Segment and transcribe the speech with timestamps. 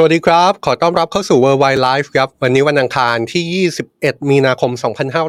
[0.00, 4.70] สวัสดีครับ ขอต้อนรับเข้าสู่ Worldwide Life ครับ วันนี้วันอังคารที่ 21 มีนาคม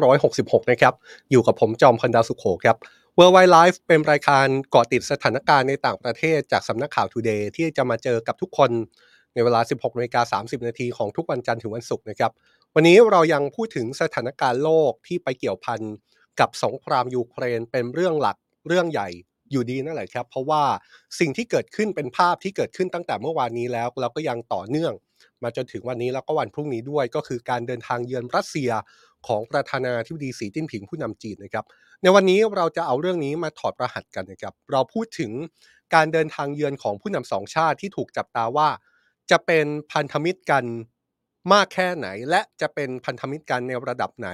[0.06, 0.94] 2566 นะครับ
[1.30, 2.76] อยู่กับผมจอมพันดาวสุขโขครับ
[3.18, 8.70] Worldwide Life เป็นรายการเกาะติดสถานการณ์ในต่างประเทศจากสำนักข่าว Today ที่จะมาเจอกับทุกคน
[9.34, 12.30] ในเวลา 16นาฬิกา30 นาทีของทุกวันจันทร์ถึงวันศุกร์นะครับ
[12.74, 15.80] วันนี้เรายังพูดถึงสถานการณ์โลกที่ไปเกี่ยวพัน
[16.40, 18.36] กับสงครามยูเครนเป็นเรื่องหลัก
[18.68, 19.08] เรื่องใหญ่
[19.50, 20.62] อยู่ดีนั่นแหละครับ เพราะว่า
[21.20, 24.92] สิ่งที่เกิดขึ้นเป็นภาพที่เกิดขึ้นตั้งแต่เมื่อวานนี้แล้ว แล้วก็ยังต่อเนื่อง
[25.42, 28.70] มาจนถึงวันนี้แล้วก็วันพรุ่งนี้ด้วย ก็คือการเดินทางเยือนรัสเซีย
[29.26, 31.64] ของประธานาธิบดีสีจิ้นผิงผู้นำจีนนะครับ
[32.02, 35.32] ในวันนี้เราจะเอาเรื่องนี้มาถอดรหัสกันนะครับ เราพูดถึง
[35.94, 38.68] การเดินทางเยือนของผู้นำสองชาติที่ถูกจับตาว่า
[39.30, 40.64] จะเป็นพันธมิตรกัน
[41.52, 44.30] มากแค่ไหน และจะเป็นพันธมิตรกันในระดับไหน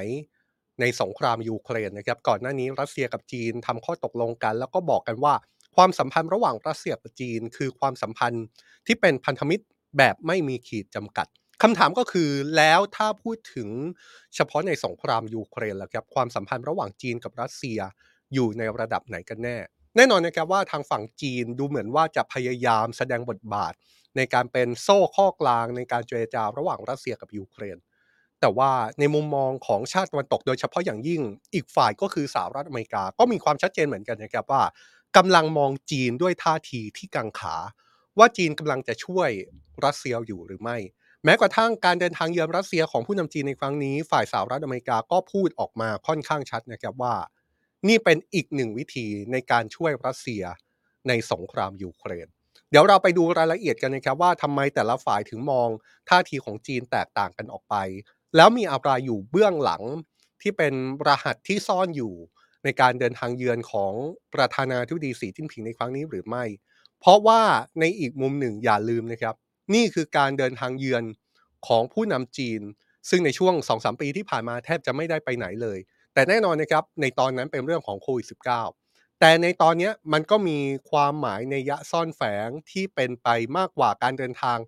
[0.81, 5.35] ในสงครามยูเครนนะครับก่อนหน้านี้รัสเซียกับจีนทำข้อตกลงกัน แล้วก็บอกกันว่า
[5.77, 8.45] ความสัมพันธ์ระหว่างรัสเซียกับจีน คือความสัมพันธ์
[8.87, 9.65] ที่เป็นพันธมิตร
[9.99, 11.27] แบบไม่มีขีดจำกัด
[11.63, 13.69] คำถามก็คือแล้วถ้าพูดถึง
[14.35, 17.79] เฉพาะในสงครามยูเครนแล้วครับความสัมพันธ์ระหว่างจีนกับรัสเซีย
[18.35, 19.57] อยู่ในระดับไหนกันแน่
[19.97, 23.73] แน่นอนนะครับว่าทางฝั่งจีนดูเหมือนว่าจะพยายามแสดงบทบาท
[24.17, 27.77] ในการเป็นโซ่ข้อกลางในการเจรจาระหว่างรัสเซียกับยูเครน
[28.41, 31.23] แต่ว่าในมุมมองของชาติตะวันตกโดยเฉพาะอย่างยิ่ง
[31.55, 34.63] อีกฝ่ายก็คือสหรัฐอเมริกา ก็มีความชัดเจนเหมือนกันนะครับว่า
[35.17, 37.57] กำลังมองจีนด้วยท่าทีที่กังขา
[38.19, 39.31] ว่าจีนกำลังจะช่วย
[39.85, 40.77] รัสเซียอยู่หรือไม่
[41.25, 47.15] แม้กระทั่งการเดินทางเยือนรัสเซียของผู้นำจีนในครั้งนี้ ฝ่ายสหรัฐอเมริกาก็พูดออกมาค่อนข้างชัดนะครับว่า
[47.89, 50.43] นี่เป็นอีกหนึ่งวิธีในการช่วยรัสเซีย
[51.09, 52.29] ในสงครามยูเครน
[52.71, 55.69] เดี๋ยวเราไปดูรายละเอียดกันนะครับว่าทำไมแต่ละฝ่ายถึงมอง
[56.09, 57.75] ท่าทีของจีนแตกต่างกันออกไป
[58.37, 59.83] แล้วมีอะไรอยู่เบื้องหลัง
[60.43, 60.75] ที่เป็น
[61.09, 62.15] รหัสที่ซ่อนอยู่
[62.65, 63.93] ในการเดินทางเยือนของ
[64.35, 66.45] ประธานาธิบดีสีจิ้นผิงในครั้งนี้หรือไม่
[67.01, 67.41] เพราะว่า
[67.81, 69.35] ในอีกมุมหนึ่งอย่าลืมนะครับ
[69.75, 71.03] นี่คือการเดินทางเยือน
[71.67, 72.61] ของผู้นำจีน
[73.11, 75.79] ซึ่งในช่วง 2-3 ปีที่ผ่านมาแทบจะไม่ได้ไปไหนเลย
[76.15, 78.27] แต่แน่นอนนะครับในตอนนั้นเป็นเรื่องของโควิด
[78.71, 80.59] -19 แต่ในตอนนี้มันก็มี
[80.91, 84.59] ความหมายในยะซ่อนแฝงที่เป็นไปมากกว่าการเดินทาง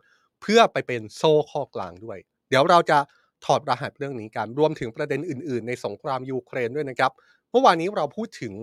[0.43, 2.19] เพื่อไปเป็นโซ่ข้อกลางด้วย
[2.49, 2.99] เดี๋ยวเราจะ
[3.45, 7.13] ถอดรหัสเรื่องนี้กันรวมถึงประเด็นอื่น ๆ ในสงครามยูเครนด้วยนะครับ
[7.51, 8.55] เมื่อวานนี้เราพูดถึง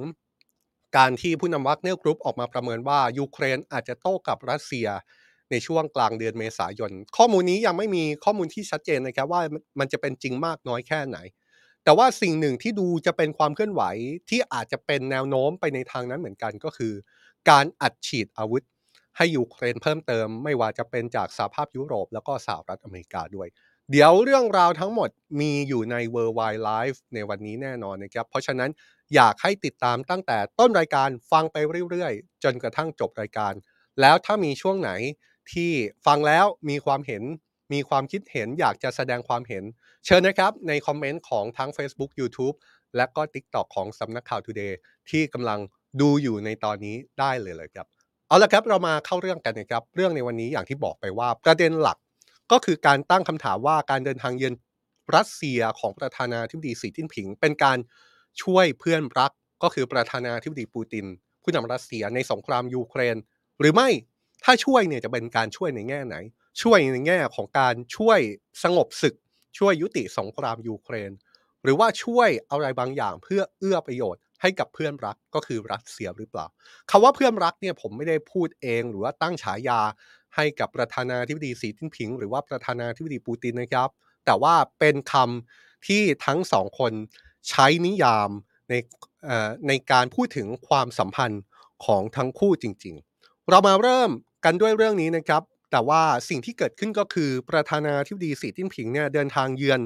[0.97, 4.87] การที่ผู้นำวากเนอร์กรุ๊ปออกมาประเมินว่ายูเครนอาจจะโต้กลับรัสเซีย
[5.51, 9.41] ในช่วงกลางเดือนเมษายน ข้อมูลนี้ยังไม่มีข้อมูลที่ชัดเจนนะครับว่า
[9.79, 11.17] มันจะเป็นจริงมากน้อยแค่ไหน
[11.83, 13.83] แต่ว่าสิ่งหนึ่งที่ดูจะเป็นความเคลื่อนไหว
[14.29, 16.93] ที่อาจจะเป็นแนวโน้มไปในทางนั้นเหมือนกันก็คือ
[17.49, 18.63] การอัดฉีดอาวุธ
[19.17, 23.47] ให้ยูเครนเพิ่มเติม ไม่ว่าจะเป็นจากสหภาพยุโรปแล้วก็สหรัฐอเมริกาด้วย
[23.91, 25.09] เดี๋ยวเรื่องราวทั้งหมด
[25.39, 28.71] มีอยู่ใน Worldwide Live ในวันนี้แน่นอนนะครับ เพราะฉะนั้น
[29.15, 31.57] อยากให้ติดตามตั้งแต่ต้นรายการฟังไป
[31.89, 33.53] เรื่อยๆ จนกระทั่งจบรายการ
[34.01, 34.91] แล้วถ้ามีช่วงไหน
[35.51, 35.71] ที่
[36.05, 37.23] ฟังแล้วมีความเห็น
[37.73, 39.63] มีความคิดเห็นอยากจะแสดงความเห็น
[40.05, 42.55] เชิญนะครับในคอมเมนต์ของทั้ง Facebook YouTube
[42.95, 44.73] และก็ TikTok ของสำนักข่าว Today
[45.09, 45.59] ที่กำลัง
[46.01, 47.87] ดูอยู่ในตอนนี้ได้เลยเลยครับ
[48.27, 51.97] เอาละครับเรามาเข้าเรื่องกันนะครับ เรื่องในวันนี้อย่างที่บอกไปว่าประเด็นหลัก
[52.51, 54.53] ก็คือการตั้งคำถามว่าการเดินทางเยือน
[55.15, 57.77] รัสเซียของประธานาธิบดีสีจิ้นผิง เป็นการ
[58.43, 59.31] ช่วยเพื่อนรัก
[59.63, 61.05] ก็คือประธานาธิบดีปูติน
[61.43, 63.17] ผู้นำรัสเซียในสงครามยูเครน
[63.59, 63.89] หรือไม่
[64.43, 66.15] ถ้าช่วยเนี่ยจะเป็นการช่วยในแง่ไหน
[66.61, 68.19] ช่วยในแง่ของการช่วย
[68.63, 69.15] สงบศึก
[69.57, 71.11] ช่วยยุติสงครามยูเครน
[71.63, 76.45] หรือว่าช่วยอะไรบางอย่างเพื่อเอื้อประโยชน์ให้กับเพื่อนรักก็คือรัสเซียหรือเปล่า
[76.89, 79.79] คาว่าเพื่อนรักเนี่ยผมไม่ได้พูดเองหรือว่าตั้งฉายา
[80.35, 83.89] ให้กับประธานาธิบดีสีจิ้นผิง หรือว่าประธานาธิบดีปูตินนะครับ
[84.25, 86.93] แต่ว่าเป็นคำที่ทั้งสองคน
[87.49, 88.29] ใช้นิยาม
[88.69, 88.73] ใน
[89.67, 91.41] ในการพูดถึงความสัมพันธ์
[91.85, 94.11] ของทั้งคู่จริง ๆ เรามาเริ่ม
[94.45, 95.41] กันด้วยเรื่องนี้นะครับ
[95.71, 99.79] แต่ว่าสิ่งที่เกิดขึ้นก็คือประธานาธิบดีสีจิ้นผิงเนี่ยเดินทางเยือน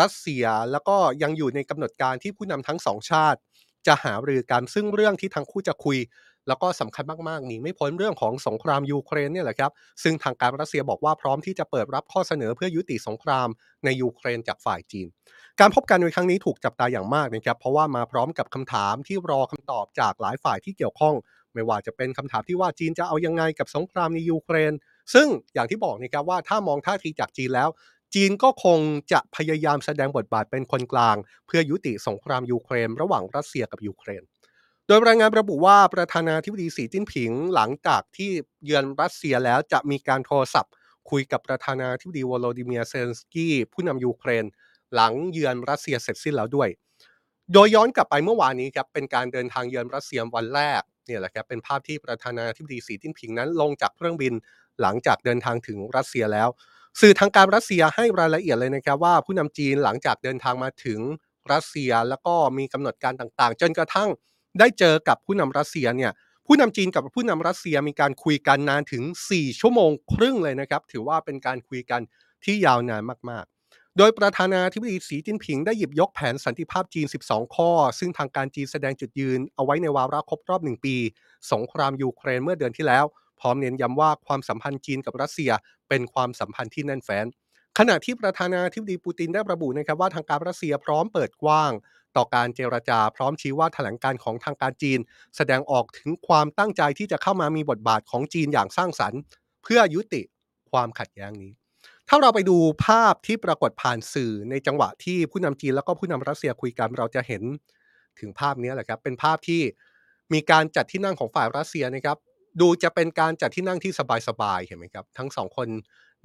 [0.00, 3.38] รัสเซียแล้วก็ยังอยู่ในกำหนดการที่ผู้นำทั้งสองชาติ
[3.86, 5.98] จะหารือกันซึ่งเรื่องที่ทั้งคู่จะคุย
[6.48, 9.72] แล้วก็สำคัญมากๆนี่ไม่พ้นเรื่องของสงครามยูเครนเนี่ยแหละครับ
[10.02, 13.48] ซึ่งทางการรัสเซียบอกว่าพร้อมที่จะเปิดรับข้อเสนอเพื่อยุติสงคราม
[13.84, 15.06] ในยูเครนจากฝ่ายจีน
[15.60, 21.14] การพบกันในครั้งนี้ถูกจับตาอย่างมากนะครับ เพราะว่ามาพร้อมกับคำถามที่รอคำตอบจากหลายฝ่ายที่เกี่ยวข้อง
[21.54, 24.72] ไม่ว่าจะเป็นคำถามที่ว่าจีนจะเอายังไงกับสงครามในยูเครน
[25.14, 27.68] ซึ่งอย่างที่บอกนะครับว่าถ้ามองท่าทีจากจีนแล้ว
[28.14, 28.78] จีนก็คง
[29.12, 31.16] จะพยายามแสดงบทบาทเป็นคนกลาง
[31.46, 34.22] เพื่อยุติสงครามยูเครน ระหว่างรัสเซียกับยูเครน
[34.90, 38.30] โดยรายงานระบุว่าประธานาธิบดีสีจิ้นผิงหลังจากที่
[38.64, 40.72] เยือนรัสเซียแล้วจะมีการโทรศัพท์
[41.10, 44.44] คุยกับประธานาธิบดีวโลดิเมียเซเลนสกี้ผู้นำยูเครน
[44.94, 46.68] หลังเยือนรัสเซียเสร็จสิ้นแล้วด้วย
[47.52, 54.34] โดยย้อนกลับไปเมื่อวานนี้ครับเป็นการเดินทางเยือนรัสเซียวันแรกเนี่ยแหละครับเป็นภาพที่ประธานาธิบดีสีจิ้นผิงนั้นลงจากเครื่องบิน
[54.80, 56.48] หลังจากเดินทางถึงรัสเซียแล้ว
[57.00, 61.00] สื่อทางการรัสเซียให้รายละเอียดเลยนะครับว่าผู้นำจีนหลังจากเดินทางมาถึง
[61.52, 64.10] รัสเซีย แล้วก็มีกำหนดการต่างๆ จนกระทั่ง
[64.58, 66.12] ได้เจอกับผู้นำรัสเซียเนี่ย
[66.46, 69.02] ผู้นำจีนกับผู้นำรัสเซียมีการคุยกันนานถึง
[69.32, 72.00] 4 ชั่วโมงครึ่งเลยนะครับ ถือว่าเป็นการคุยกัน
[72.44, 80.96] ที่ยาวนานมาก ๆ โดยประธานาธิบดีสีจิ้นผิงได้หยิบยกแผนสันติภาพจีน 12 ข้อ ซึ่งทางการจีนแสดงจุดยืน เอาไว้ในวาระครบรอบหนึ่งปี
[81.52, 83.04] สงครามยูเครนเมื่อเดือนที่แล้ว
[83.40, 85.50] พร้อมเน้นย้ำว่าความสัมพันธ์จีนกับรัสเซีย
[85.88, 87.26] เป็นความสัมพันธ์ที่แน่นแฟ้น
[87.78, 91.72] ขณะที่ประธานาธิบดีปูตินได้ระบุนะครับว่าทางการรัสเซียพร้อมเปิดกว้าง
[92.16, 94.98] ต่อการเจรจาพร้อมชี้ว่าแถลงการของทางการจีน
[95.36, 99.20] แสดงออกถึงความตั้งใจที่จะเข้ามามีบทบาทของจีนอย่างสร้างสรรค์
[99.62, 100.22] เพื่อยุติ
[100.70, 101.52] ความขัดแย้งนี้
[102.08, 102.56] ถ้าเราไปดู
[102.86, 107.42] ภาพที่ปรากฏผ่านสื่อในจังหวะที่ผู้นำจีนแล้วก็ผู้นำรัสเซียคุยกันเราจะเห็น
[108.20, 109.62] ถึงภาพนี้แหละครับเป็นภาพที่
[110.32, 112.18] มีการจัดที่นั่งของฝ่ายรัสเซียนะครับ
[112.60, 113.92] ดูจะเป็นการจัดที่นั่งที่
[114.28, 115.68] สบายๆเห็นไหมครับ ทั้งสองคน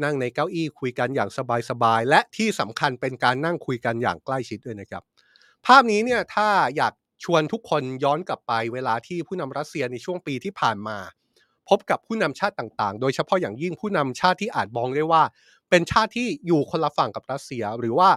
[0.03, 1.29] นั่งในเก้าอี้คุยกันอย่าง
[1.69, 5.03] สบายๆและที่สำคัญเป็นการนั่งคุยกันอย่างใกล้ชิดด้วยนะครับ
[5.65, 6.93] ภาพนี้เนี่ยถ้าอยาก
[7.23, 10.97] ชวนทุกคนย้อนกลับไปเวลาที่ผู้นำรัสเซียในช่วงปีที่ผ่านมา
[11.69, 15.23] พบกับผู้นำชาติต่างๆ โดยเฉพาะอย่างยิ่งผู้นำชาติที่อาจมองได้ว่า
[15.69, 18.09] เป็นชาติที่อยู่คนละฝั่งกับรัสเซีย หรือว่า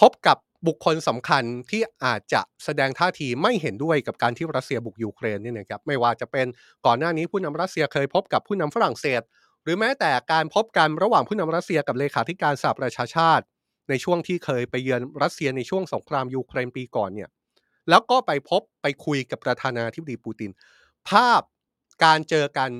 [0.00, 6.46] พบกับบุคคลสำคัญที่อาจจะแสดงท่าทีไม่เห็นด้วยกับการที่รัสเซียบุกยูเครนนี่นะครับไม่ว่าจะเป็น
[6.86, 9.22] ก่อนหน้านี้ผู้นำรัสเซียเคยพบกับผู้นำฝรั่งเศส
[9.62, 13.44] หรือแม้แต่การพบกันระหว่างผู้นำรัสเซียกับเลขาธิการสหประชาชาติ
[13.88, 17.28] ในช่วงที่เคยไปเยือนรัสเซียในช่วงสงครามยูเครนปีก่อนเนี่ย
[17.90, 20.50] แล้วก็ไปพบไปคุยกับประธานาธิบดีปูติน
[21.10, 21.42] ภาพ
[22.04, 22.70] การเจอกัน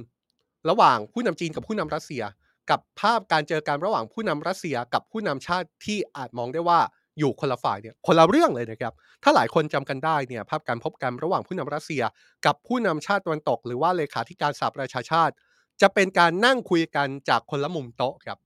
[0.70, 2.22] ระหว่างผู้นำจีนกับผู้นำรัสเซีย
[2.70, 6.80] กับภาพการเจอกันระหว่างผู้นำรัสเซียกับผู้นำชาติที่อาจมองได้ว่า
[7.18, 12.02] อยู่คนละฝ่ายเนี่ยคนละเรื่องเลยนะครับ ถ้าหลายคนจำกันได้เนี่ยภาพการพบกันระหว่างผู้นำรัสเซีย
[12.46, 15.34] กับผู้นำชาติตะวันตก หรือว่าเลขาธิการสหประชาชาติ
[15.80, 18.38] จะเป็นการนั่งคุยกันจากคนละมุมโต๊ะครับ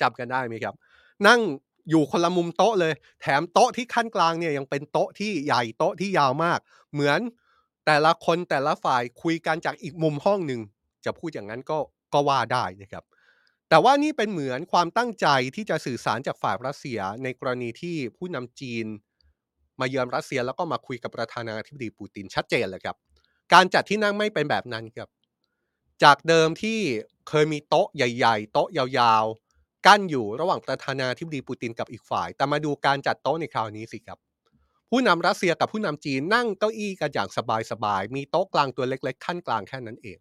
[0.00, 0.74] จำกันได้ไหมครับ
[1.28, 1.40] นั่ง
[1.90, 6.58] อยู่คนละมุมโต๊ะเลย แถมโต๊ะที่ขั้นกลางเนี่ยยังเป็นโต๊ะที่ใหญ่โต๊ะที่ยาวมาก
[6.92, 7.20] เหมือน
[7.86, 10.60] แต่ละคนแต่ละฝ่ายคุยกันจากอีกมุมห้องหนึ่ง
[11.04, 11.78] จะพูดอย่างนั้นก็
[12.12, 13.04] ก็ว่าได้นะครับ
[13.68, 15.26] แต่ว่านี่เป็นเหมือนความตั้งใจ
[15.56, 18.86] ที่จะสื่อสารจากฝ่ายรัสเซียในกรณีที่ผู้นำจีน
[19.80, 22.96] มาเยือนรัสเซียแล้วก็มาคุยกับประธานาธิบดีปูตินชัดเจนเลยครับ
[23.52, 25.08] การจัดที่นั่งไม่เป็นแบบนั้นครับ
[26.02, 26.78] จากเดิมที่
[27.28, 29.45] เคยมีโต๊ะใหญ่ ๆ โต๊ะยาวๆ
[29.86, 34.18] กั้นอยู่ระหว่างประธานาธิบดีปูตินกับอีกฝ่าย แต่มาดูการจัดโต๊ะในคราวนี้สิครับ
[34.90, 37.28] ผู้นำรัสเซียกับผู้นำจีนนั่งเก้าอี้กันอย่าง
[37.70, 40.18] สบายๆ มีโต๊ะกลางตัวเล็ก ๆ ขั้นกลางแค่นั้นเอง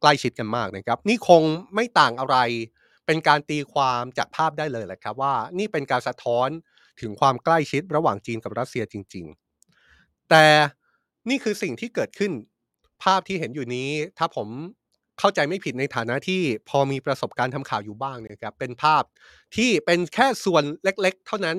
[0.00, 1.42] ใกล้ชิดกันมากนะครับ นี่คง
[1.74, 2.36] ไม่ต่างอะไร
[3.06, 6.48] เป็นการตีความจากภาพได้เลยแหละครับว่า นี่เป็นการสะท้อน
[7.00, 9.26] ถึงความใกล้ชิดระหว่างจีนกับรัสเซียจริง
[9.78, 10.44] ๆ แต่
[11.28, 12.32] นี่คือสิ่งที่เกิดขึ้น
[13.02, 14.48] ภาพที่เห็นอยู่นี้ถ้าผม
[15.18, 19.02] เข้าใจไม่ผิดในฐานะที่พอมีประสบการณ์ทำข่าวอยู่บ้างเนี่ยครับเป็นภาพ
[19.56, 21.56] ที่เป็นแค่ส่วนเล็กๆ เท่านั้น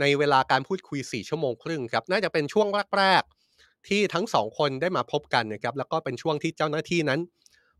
[0.00, 7.20] ในเวลาการพูดคุย 4 ชั่วโมงครึ่งครับน่าจะเป็นช่วงแรกๆที่ทั้งสองคนได้มาพบกันนะครับแล้วก็เป็นช่วงที่เจ้าหน้าที่นั้น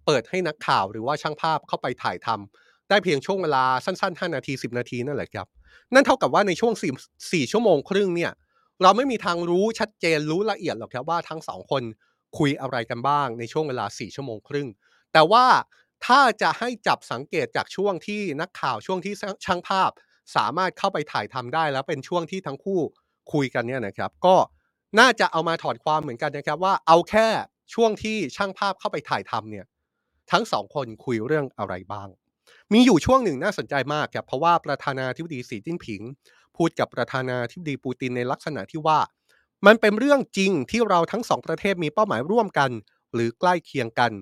[0.06, 5.46] เปิดให้นักข่าวหรือว่าช่างภาพเข้าไปถ่ายทำได้เพียงช่วงเวลาสั้นๆ 5 นาที 10 นาทีนั่นแหละครับ
[5.94, 8.32] นั่นเท่ากับว่าในช่วง4 4ชั่วโมงครึ่งเนี่ย
[8.82, 11.82] เราไม่มีทางรู้ชัดเจนรู้ละเอียดหรอกครับว่าทั้งสองคน
[12.38, 14.68] คุยอะไรกันบ้างในช่วงเวลา 4 ชั่วโมงครึ่ง
[15.14, 15.46] แต่ว่า
[16.06, 19.90] ถ้าจะให้จับสังเกตจากช่วงที่นักข่าวช่วงที่ช่างภาพ
[20.36, 22.80] สามารถเข้าไปถ่ายทำได้ แล้วเป็นช่วงที่ทั้งคู่
[23.32, 24.36] คุยกันเนี่ยนะครับ ก็
[24.98, 27.28] น่าจะเอามาถอดความเหมือนกันนะครับ ว่าเอาแค่
[27.74, 29.66] ช่วงที่ช่างภาพเข้าไปถ่ายทำเนี่ย
[30.32, 32.08] ทั้งสองคนคุยเรื่องอะไรบ้าง
[32.72, 36.02] มีอยู่ช่วงหนึ่งน่าสนใจมากครับเพราะว่าประธานาธิบดีสีจิ้นผิง
[36.56, 38.98] พูดกับประธานาธิบดีปูตินในลักษณะที่ว่า
[39.66, 42.70] มันเป็นเรื่องจริงที่เราทั้งสองประเทศมีเป้าหมายร่วมกัน
[43.14, 44.12] หรือใกล้เคียงกัน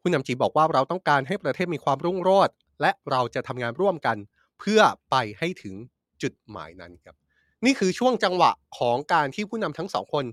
[0.00, 4.16] ผู้นำจีนบอกว่าเราต้องการให้ประเทศมีความรุ่งโรจน์และเราจะทำงานร่วมกัน
[4.60, 4.80] เพื่อ
[5.10, 5.74] ไปให้ถึง
[6.22, 7.14] จุดหมายนั้นครับ
[7.64, 10.24] นี่คือช่วงจังหวะของการที่ผู้นำทั้งสองคน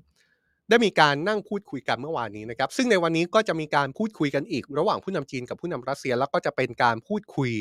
[0.69, 7.51] ได้มีการนั่งพูดคุยกันเมื่อวานนี้นะครับ ซึ่งในวันนี้ก็จะมีการพูดคุยกันอีก ระหว่างผู้นำจีนกับผู้นำรัสเซีย แล้วก็จะเป็นการพูดคุย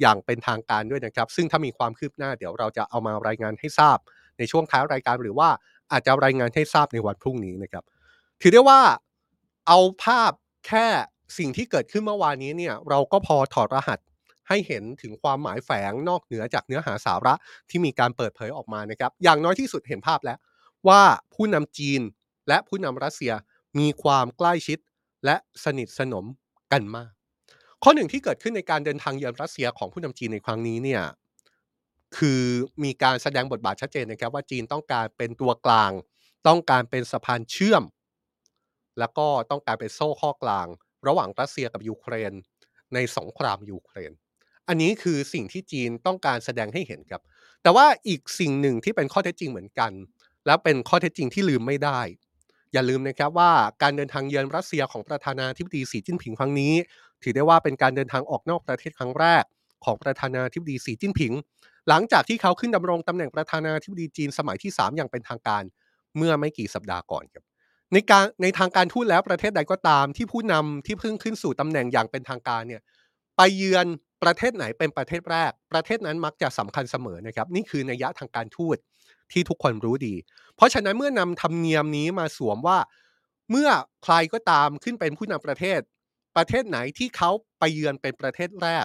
[0.00, 3.98] อย่างเป็นทางการด้วยนะครับ ซึ่งถ้ามีความคืบหน้าเดี๋ยวเราจะเอามารายงานให้ทราบ
[4.38, 5.48] ในช่วงท้ายรายการหรือว่า
[5.92, 7.84] อาจจะรายงานให้ทราบในวันพรุ่งนี้นะครับ
[8.40, 8.80] ถือได้ว่า
[9.66, 10.32] เอาภาพ
[10.66, 10.86] แค่
[11.38, 13.98] สิ่งที่เกิดขึ้นเมื่อวานนี้เนี่ยเราก็พอถอดรหัส
[14.48, 17.34] ให้เห็นถึงความหมายแฝงนอกเหนือจากเนื้อหาสาระ
[17.70, 20.38] ที่มีการเปิดเผยออกมานะครับ อย่างน้อยที่สุดเห็นภาพแล้ว
[20.88, 21.02] ว่า
[21.34, 22.00] ผู้นำจีน
[22.48, 23.32] และผู้นำรัสเซีย
[23.78, 24.78] มีความใกล้ชิด
[25.24, 26.24] และสนิทสนม
[26.72, 27.10] กันมาก
[27.82, 31.02] ข้อหนึ่งที่เกิดขึ้นในการเดินทางเยือนรัสเซียของผู้นำจีนในครั้งนี้เนี่ย
[32.16, 32.42] คือ
[32.84, 35.92] มีการแสดงบทบาทชัดเจนนะครับว่าจีนต้องการเป็นตัวกลาง
[36.48, 37.82] ต้องการเป็นสะพานเชื่อม
[38.98, 40.66] แล้วก็ต้องการเป็นโซ่ข้อกลาง
[41.06, 42.32] ระหว่างรัสเซียกับยูเครน
[42.94, 44.12] ในสงครามยูเครน
[44.68, 47.22] อันนี้คือสิ่งที่จีนต้องการแสดงให้เห็นครับ
[47.62, 49.92] แต่ว่าอีกสิ่งหนึ่งที่เป็นข้อเท็จจริงเหมือนกัน
[50.46, 52.00] แล้วเป็นข้อเท็จจริงที่ลืมไม่ได้
[52.72, 53.52] อย่าลืมนะครับว่า
[53.82, 56.74] การเดินทางเยือนรัสเซียของประธานาธิบดีสีจิ้นผิงครั้งนี้
[57.22, 59.44] ถือได้ว่าเป็นการเดินทางออกนอกประเทศครั้งแรก
[59.84, 61.32] ของประธานาธิบดีสีจิ้นผิง
[61.88, 65.62] หลังจากที่เขาขึ้นดำรงตำแหน่งประธานาธิบดีจีนสมัยที่ 3 อย่างเป็นทางการ
[66.16, 67.44] เมื่อไม่กี่สัปดาห์ก่อนครับ
[67.92, 72.82] ในการในทางการทูตแล้วประเทศใดก็ตามที่ผู้นำที่เพิ่งขึ้นสู่ตำแหน่งอย่างเป็นทางการเนี่ย
[73.36, 73.86] ไปเยือน
[74.22, 78.76] ประเทศไหนเป็นประเทศแรก ประเทศนั้นมักจะสำคัญเสมอนะครับ นี่คือนัยยะทางการทูต
[79.32, 80.14] ที่ทุกคนรู้ดี
[80.56, 82.78] เพราะฉะนั้นเมื่อนำธรรมเนียมนี้มาสวมว่า
[83.50, 83.68] เมื่อ
[84.04, 85.80] ใครก็ตามขึ้นเป็นผู้นำประเทศ
[86.36, 88.84] ประเทศไหนที่เขาไปเยือนเป็นประเทศแรก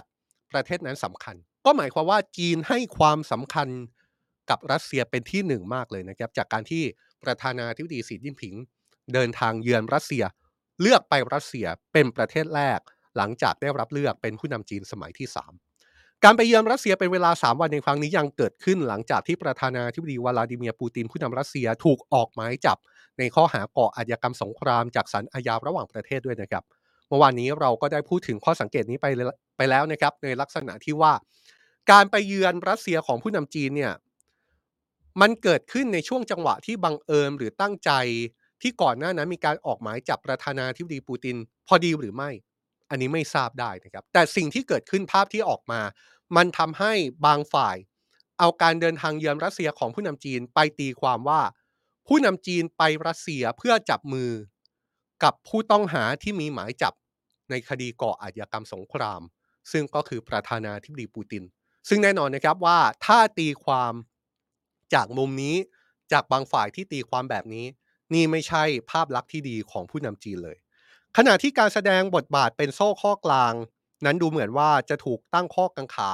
[0.52, 3.68] ประเทศนั้นสำคัญ ก็หมายความว่าจีนให้ความสำคัญ
[4.50, 6.82] กับรัสเซียเป็นที่หนึ่งมากเลยนะครับ จากการที่
[7.24, 8.54] ประธานาธิบดีสีจิ้นผิง
[9.12, 10.24] เดินทางเยือนรัสเซีย
[10.80, 12.80] เลือกไปรัสเซียเป็นประเทศแรก
[13.16, 22.78] หลังจากได้รับเลือกเป็นผู้นำจีนสมัยที่ 3 การไปเยือนรัสเซียเป็นเวลา 3 วันในครั้งนี้ยังเกิดขึ้นหลังจากที่ประธานาธิบดีวลาดิเมียร์ปูตินผู้นำรัสเซียถูกออกหมายจับ
[23.18, 26.64] ในข้อหาก่ออาชญากรรมสงครามจากศาลอาญาระหว่างประเทศด้วยนะครับ
[27.08, 29.06] เมื่อวานนี้เราก็ได้พูดถึงข้อสังเกตนี้ไป
[29.56, 31.12] ไปแล้วนะครับ ในลักษณะที่ว่า
[31.90, 33.92] การไปเยือนรัสเซียของผู้นำจีนเนี่ย
[35.20, 37.90] มันเกิดขึ้นในช่วงจังหวะที่บังเอิญหรือตั้งใจ
[38.64, 42.30] ที่ก่อนหน้านั้นมีการออกหมายจับประธานาธิบดีปูติน พอดีหรือไม่
[42.90, 45.80] อันนี้ไม่ทราบได้นะครับ แต่สิ่งที่เกิดขึ้นภาพที่ออกมา
[46.36, 46.92] มันทำให้
[47.26, 47.76] บางฝ่าย
[48.38, 51.40] เอาการเดินทางเยือนรัสเซียของผู้นำจีนไปตีความว่า
[52.06, 54.30] ผู้นำจีนไปรัสเซียเพื่อจับมือ
[55.24, 56.94] กับผู้ต้องหาที่มีหมายจับ
[57.50, 59.20] ในคดีก่ออาชญากรรมสงคราม
[59.72, 61.44] ซึ่งก็คือประธานาธิบดีปูติน
[61.88, 63.92] ซึ่งแน่นอนนะครับว่าถ้าตีความ
[64.94, 65.56] จากมุมนี้
[66.12, 67.66] จากบางฝ่ายที่ตีความแบบนี้
[68.12, 70.56] นี่ไม่ใช่ภาพลักษณ์ที่ดีของผู้นำจีนเลย
[71.16, 73.54] ขณะที่การแสดงบทบาทเป็นโซ่ข้อกลาง
[74.04, 76.10] นั้นดูเหมือนว่าจะถูกตั้งข้อกังขา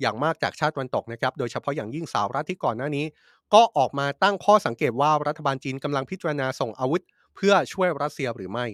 [0.00, 3.06] อย่างมากจากชาติตะวันตกนะครับ โดยเฉพาะอย่างยิ่งสาวรัฐที่ก่อนหน้านี้
[3.54, 7.02] ก็ออกมาตั้งข้อสังเกตว่ารัฐบาลจีนกำลังพิจารณาส่งอาวุธ
[7.36, 8.66] เพื่อช่วยรัสเซียหรือไม่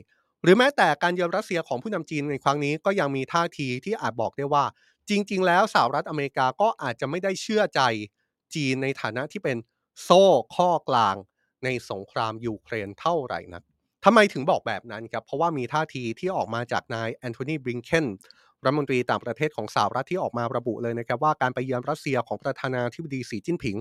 [0.42, 4.64] หรือแม้แต่การเยือนรัสเซียของผู้นำจีนในครั้งนี้ก็ยังมีท่าทีที่อาจบอกได้ว่า
[5.08, 7.80] จริง ๆ แล้วสหรัฐอเมริกาก็อาจจะไม่ได้เชื่อใจ
[8.54, 9.56] จีนในฐานะที่เป็น
[10.02, 10.24] โซ่
[10.56, 11.16] ข้อกลาง
[11.66, 13.62] ในสงครามยูเครนเท่าไหร่นัก
[14.04, 18.06] ทำไมถึงบอกแบบนั้นครับ เพราะว่ามีท่าทีที่ออกมาจากนายแอนโทนีบริงเคน
[18.64, 23.76] รัฐมนตรีต่างประเทศของสหรัฐที่ออกมาระบุเลยนะครับว่าการไปเยือนรัสเซียของประธานาธิบดีสีจิ้นผิง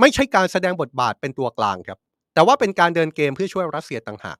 [0.00, 1.98] ไม่ใช่การแสดงบทบาทเป็นตัวกลางครับ
[2.34, 4.38] แต่ว่าเป็นการเดินเกมเพื่อช่วยรัสเซียต่างหาก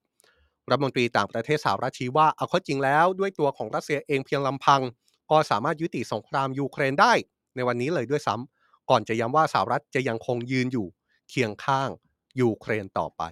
[0.70, 4.80] รัฐมนตรีต่างประเทศสหรัฐชี้ว่าเอาข้อจริงแล้วด้วยตัวของรัสเซียเองเพียงลำพัง
[5.30, 7.12] ก็สามารถยุติสงครามยูเครนได้
[7.54, 10.86] ในวันนี้เลยด้วยซ้ำก่อนจะย้ำว่าสหรัฐจะยังคงยืนอยู่
[11.30, 11.90] เคียงข้าง
[12.40, 13.22] ยูเครนต่อไป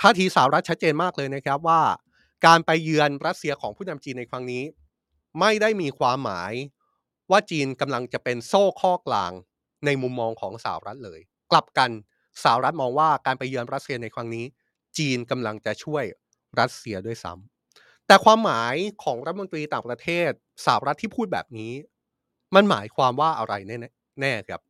[0.00, 1.82] ท่าทีสหรัฐชัดเจนมากเลยนะครับว่า
[2.46, 4.62] การไปเยือนรัสเซียของผู้นำจีนในครั้งนี้
[5.40, 6.52] ไม่ได้มีความหมาย
[7.30, 9.32] ว่าจีนกำลังจะเป็นโซ่ข้อกลาง
[9.84, 11.20] ในมุมมองของสหรัฐเลย
[11.50, 11.90] กลับกัน
[12.42, 14.44] สหรัฐมองว่าการไปเยือนรัสเซียในครั้งนี้
[14.98, 16.04] จีนกำลังจะช่วย
[16.60, 20.30] รัสเซียด้วยซ้ำแต่ความหมายของรัฐมนตรีต่างประเทศ
[20.64, 21.72] สหรัฐที่พูดแบบนี้
[22.54, 23.76] มันหมายความว่าอะไรแน่
[24.20, 24.60] แน่ครับ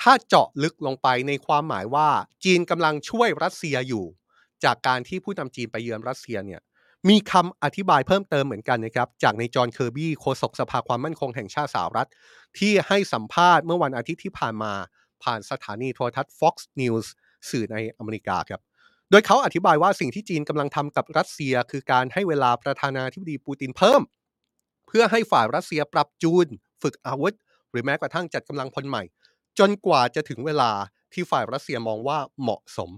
[0.00, 2.08] ถ้าเจาะลึกลงไปในความหมายว่า
[2.44, 4.04] จีนกำลังช่วยรัสเซียอยู่
[4.64, 6.60] จากการที่ผู้นำจีนไปเยือนรัสเซียเนี่ย
[7.08, 12.08] มีคำอธิบายเพิ่มเติมเหมือนกันนะครับ จากนายจอห์นเคอร์บี้โฆษกสภาความมั่นคงแห่งชาติสหรัฐ
[12.58, 14.72] ที่ให้สัมภาษณ์เมื่อวันอาทิตย์ที่ผ่านมา
[15.22, 17.06] ผ่านสถานีโทรทัศน์ Fox News
[17.50, 18.60] สื่อในอเมริกาครับ
[19.10, 24.02] โดยเขาอธิบายว่าสิ่งที่จีนกำลังทำกับรัสเซีย คือการให้เวลาประธานาธิบดีปูตินเพิ่ม
[24.86, 26.46] เพื่อให้ฝ่ายรัสเซียปรับจูน
[26.82, 27.34] ฝึกอาวุธ
[27.70, 29.02] หรือแม้กระทั่งจัดกำลังพลใหม่
[29.58, 30.70] จนกว่าจะถึงเวลา
[31.12, 32.90] ที่ฝ่ายรัสเซียมองว่าเหมาะสม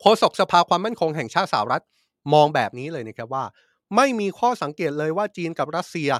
[0.00, 1.84] โฆษกสภาความมั่นคงแห่งชาติสหรัฐ
[2.34, 3.44] มองแบบนี้เลยนะครับว่า
[3.96, 6.10] มันมีข้อสังเกตเลยว่าจีนกับรัสเซีย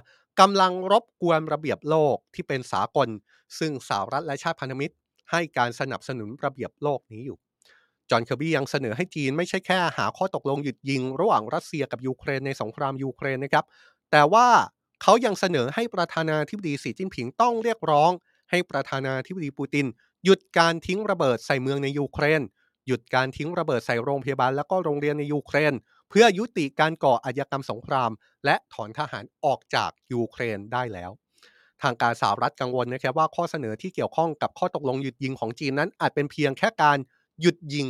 [0.40, 3.09] กำลังรบกวนระเบียบโลกที่เป็นสากล
[3.59, 4.94] ซึ่งสหรัฐและชาติพันธมิตร
[5.30, 7.38] ให้การสนับสนุนระเบียบโลกนี้อยู่
[8.11, 13.64] จอห์นเคอร์บี้ยังเสนอให้จีนไม่ใช่แค่หาข้อตกลงหยุดยิง ระหว่างรัสเซียกับยูเครนในสงครามยูเครนนะครับ
[14.11, 14.49] แต่ว่า
[15.02, 18.11] เขายังเสนอให้ประธานาธิบดีสีจิ้นผิงต้องเรียกร้อง
[18.50, 19.87] ให้ประธานาธิบดีปูติน
[20.25, 22.42] หยุดการทิ้งระเบิดใส่เมืองในยูเครน
[22.87, 25.75] หยุดการทิ้งระเบิดใส่โรงพยาบาลแล้วก็โรงเรียนในยูเครน
[26.11, 28.11] เพื่อยุติการก่ออาชญากรรมสงคราม
[28.45, 31.11] และถอนทหารออกจากยูเครนได้แล้ว
[31.83, 36.99] ทางการสหรัฐกังวลนะครับว่าข้อเสนอที่เกี่ยวข้องกับข้อตกลงหยุดยิงของจีนนั้น อาจเป็นเพียงแค่การ
[37.40, 37.88] หยุดยิง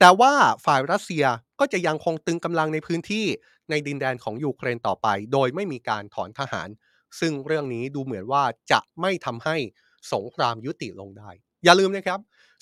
[0.00, 0.32] แต่ว่า
[0.64, 1.24] ฝ่ายรัสเซีย
[1.60, 3.26] ก็จะยังคงตรึงกำลังในพื้นที่
[3.70, 6.68] ในดินแดนของยูเครนต่อไป โดยไม่มีการถอนทหาร
[7.20, 9.56] ซึ่งเรื่องนี้ดูเหมือนว่าจะไม่ทำให้
[10.14, 11.30] สงครามยุติลงได้
[11.64, 12.20] อย่าลืมนะครับ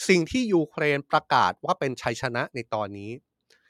[0.09, 3.11] สิ่งที่ยูเครนประกาศว่าเป็นชัยชนะในตอนนี้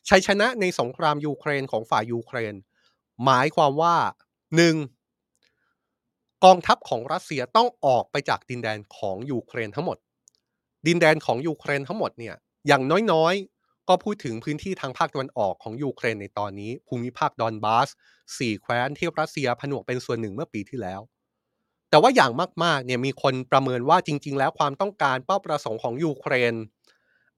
[0.08, 2.54] ชัยชนะในสงครามยูเครนของฝ่ายยูเครน
[3.24, 3.96] หมายความว่า
[5.20, 6.44] 1.
[6.44, 9.98] กองทัพของรัสเซียต้องออกไปจากดินแดนของยูเครนทั้งหมด
[10.86, 12.34] ดินแดนของยูเครนทั้งหมดเนี่ย
[12.66, 12.82] อย่าง
[13.12, 17.88] น้อยๆ ก็พูดถึงพื้นที่ทางภาคตะวันออกของยูเครนในตอนนี้ ภูมิภาคดอนบาส
[18.38, 21.00] สี่แคว้นที่รัสเซียผนวกเป็นส่วนหนึ่งเมื่อปีที่แล้ว
[21.96, 22.32] แต่ว่าอย่าง
[22.64, 26.54] มากๆเนี่ยมีคนประเมินว่าจริง ๆ แล้วความต้องการเป้าประสงค์ของยูเครน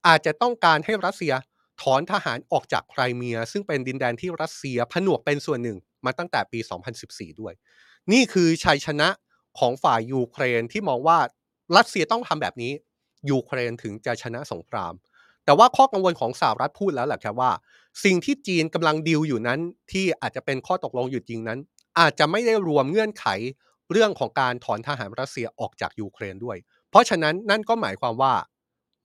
[0.07, 1.33] อาจจะต้องการให้รัสเซีย
[1.81, 6.59] ถอนทหารออกจากไครเมีย ซึ่งเป็นดินแดนที่รัสเซียผนวกเป็นส่วนหนึ่งมาตั้งแต่ปี
[6.99, 7.53] 2014 ด้วย
[8.11, 9.09] นี่คือชัยชนะ
[9.59, 11.17] ของฝ่ายยูเครนที่มองว่า
[11.77, 12.71] รัสเซียต้องทำแบบนี้
[13.29, 14.93] ยูเครนถึงจะชนะสงคราม
[15.45, 17.51] แต่ว่าข้อกังวลของสหรัฐพูดแล้วแหละครับว่า
[18.03, 19.59] สิ่งที่จีนกำลังดีลอยู่นั้น
[19.91, 21.59] ที่อาจจะเป็นข้อตกลงหยุดยิงนั้น
[21.99, 23.25] อาจจะไม่ได้รวมเงื่อนไข
[23.91, 26.57] เรื่องของการถอนทหารรัสเซียออกจากยูเครนด้วย
[26.89, 28.33] เพราะฉะนั้นนั่นก็หมายความว่า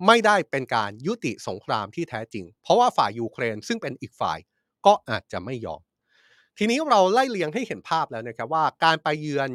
[0.07, 4.39] ไม่ได้เป็นการยุติสงครามที่แท้จริง เพราะว่าฝ่ายยูเครนซึ่งเป็นอีกฝ่าย
[4.87, 5.81] ก็อาจจะไม่ยอม
[6.59, 9.51] ทีนี้เราไล่เลียงให้เห็นภาพแล้วนะครับว่าการไปเยือน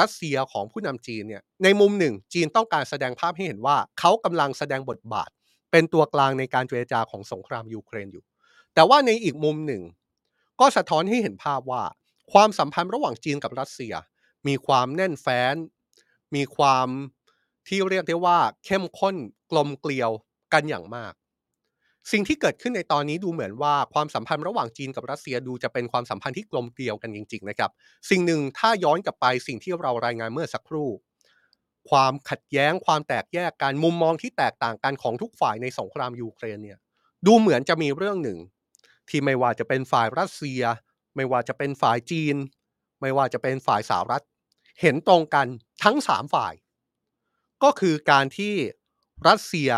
[0.00, 5.30] รัสเซียของผู้นำจีนเนี่ยในมุมหนึ่ง จีนต้องการแสดงภาพให้เห็นว่าเขากำลังแสดงบทบาท
[5.70, 8.24] เป็นตัวกลางในการเจรจาของสงครามยูเครนอยู่
[8.74, 9.82] แต่ว่าในอีกมุมหนึ่ง
[10.60, 11.82] ก็สะท้อนให้เห็นภาพว่า
[12.32, 13.94] ความสัมพันธ์ระหว่างจีนกับรัสเซีย
[14.46, 15.54] มีความแน่นแฟ้น
[16.34, 16.88] มีความ
[17.68, 19.16] ที่เรียกได้ว่าเข้มข้น
[19.50, 20.10] กลมเกลียว
[20.52, 21.12] กันอย่างมาก
[22.12, 27.70] สิ่งที่เกิดขึ้นในตอนนี้ดูเหมือนว่าความสัมพันธ์ระหว่างจีนกับรัสเซียดูจะเป็นความสัมพันธ์ที่กลมเกลียวกันจริง ๆ นะครับ
[28.10, 30.88] สิ่งหนึ่งถ้าย้อนกลับไปสิ่งที่เรารายงานเมื่อสักครู่
[31.90, 36.78] ความขัดแย้งความแตกแยกการมุมมองที่แตกต่างกันของทุกฝ่ายในสงครามยูเครนเนี่ย
[37.26, 38.38] ดูเหมือนจะมีเรื่องหนึ่ง
[39.08, 40.62] ที่ไม่ว่าจะเป็นฝ่ายรัสเซีย
[41.16, 42.36] ไม่ว่าจะเป็นฝ่ายจีน
[43.00, 44.24] ไม่ว่าจะเป็นฝ่ายสหรัฐ
[44.80, 45.46] เห็นตรงกัน
[45.84, 46.54] ทั้งสามฝ่าย
[47.62, 48.54] ก็คือการที่
[49.28, 49.70] รัสเซีย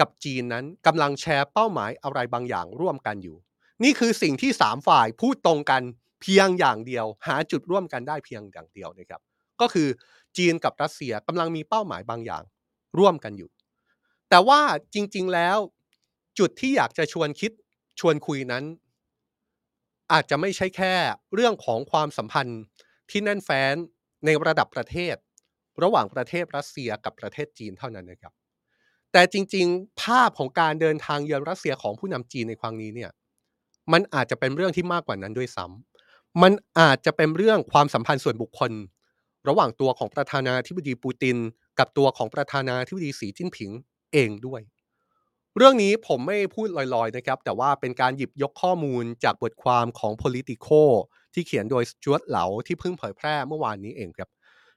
[0.00, 3.36] กับจีนนั้นกำลังแชร์เป้าหมายอะไรบางอย่างร่วมกันอยู่
[3.84, 5.82] นี่คือสิ่งที่สามฝ่ายพูดตรงกัน
[6.22, 9.20] เพียงอย่างเดียว หาจุดร่วมกันได้เพียงอย่างเดียวนะครับ
[9.60, 9.88] ก็คือ
[10.36, 12.42] จีนกับรัสเซียกำลังมีเป้าหมายบางอย่าง
[12.98, 13.50] ร่วมกันอยู่
[14.28, 14.60] แต่ว่า
[14.94, 15.58] จริง ๆแล้ว
[16.38, 17.52] จุดที่อยากจะชวนคิด
[18.00, 18.64] ชวนคุยนั้น
[20.12, 20.94] อาจจะไม่ใช่แค่
[21.34, 22.60] เรื่องของความสัมพันธ์
[23.10, 23.74] ที่แน่นแฟ้น
[24.24, 25.16] ในระดับประเทศ
[25.82, 28.32] ระหว่างประเทศรัสเซียกับประเทศจีนเท่านั้นนะครับ
[29.12, 33.10] แต่จริง ๆ ภาพของการเดินทางเยือนรัสเซียของผู้นำจีนในครั้งนี้เนี่ย
[33.92, 38.72] มันอาจจะเป็นเรื่องที่มากกว่านั้นด้วยซ้ำมันอาจจะเป็นเรื่องความสัมพันธ์ส่วนบุคคล
[39.48, 41.36] ระหว่างตัวของประธานาธิบดีปูติน
[41.78, 43.70] กับตัวของประธานาธิบดีสีจิ้นผิง
[44.12, 44.60] เองด้วย
[45.56, 50.82] เรื่องนี้ผมไม่พูดลอยๆนะครับ แต่ว่าเป็นการหยิบยกข้อมูลจากบทความของ Politico
[51.34, 54.28] ที่เขียนโดยสจวตเหลาที่เพิ่งเผยแพร่เมื่อวานนี้เองครับ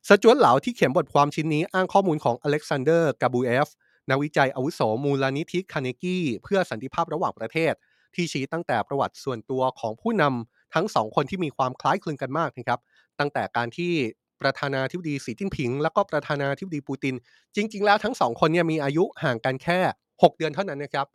[0.07, 3.67] สจวตเหลาที่เขียนบทความชิ้นนี้อ้างข้อมูลของอเล็กซานเดอร์กาบูเอฟ
[4.09, 7.73] นักวิจัยอาวุโสมูลนิธิคาร์เนกี้เพื่อสันติภาพระหว่างประเทศ
[8.15, 12.79] ที่ชี้ตั้งแต่ประวัติส่วนตัวของผู้นำทั้งสองคนที่มีความคล้ายคลึงกันมากนะครับ
[13.19, 13.93] ตั้งแต่การที่
[14.41, 17.15] ประธานาธิบดีสีจิ้นผิง แล้วก็ประธานาธิบดีปูติน
[17.55, 19.79] จริง ๆ แล้วทั้งสองคนเนี่ยมีอายุห่างกันแค่
[20.11, 21.07] 6 เดือนเท่านั้นนะครับ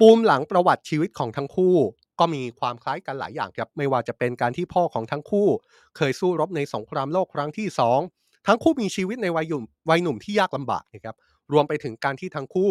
[0.00, 1.76] ปูมหลังประวัติชีวิตของทั้งคู่
[2.20, 5.48] ก็มีความคล้ายกันหลายอย่างครับไม่ว่าจะเป็นการที่พ่อของทั้งคู่
[5.96, 7.68] เคยสู้รบในสงครามโลกครั้งที่
[8.08, 11.16] 2 ทั้งคู่มีชีวิตในวัยหนุ่มวัยหนุ่มที่ยากลำบากนะครับ
[11.52, 12.70] รวมไปถึงการที่ทั้งคู่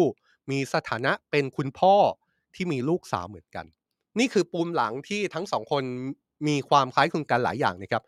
[0.50, 1.94] มีสถานะเป็นคุณพ่อ
[2.54, 3.66] ที่มีลูกสาวเหมือนกัน
[4.18, 5.82] นี่คือปูมหลังที่ทั้งสองคน
[6.46, 8.02] มีความคล้ายคลึงกันหลายอย่างนะครับ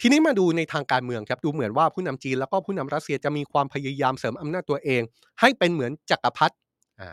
[0.00, 5.02] ทีนี้มาดูในทางการเมืองครับดูเหมือนว่าผู้นำจีนแล้วก็ผู้นำรัสเซียจะมีความพยายามเสริมอำนาจตัวเอง
[5.40, 6.54] ให้เป็นเหมือนจักรพรรดิ
[7.00, 7.10] อ่า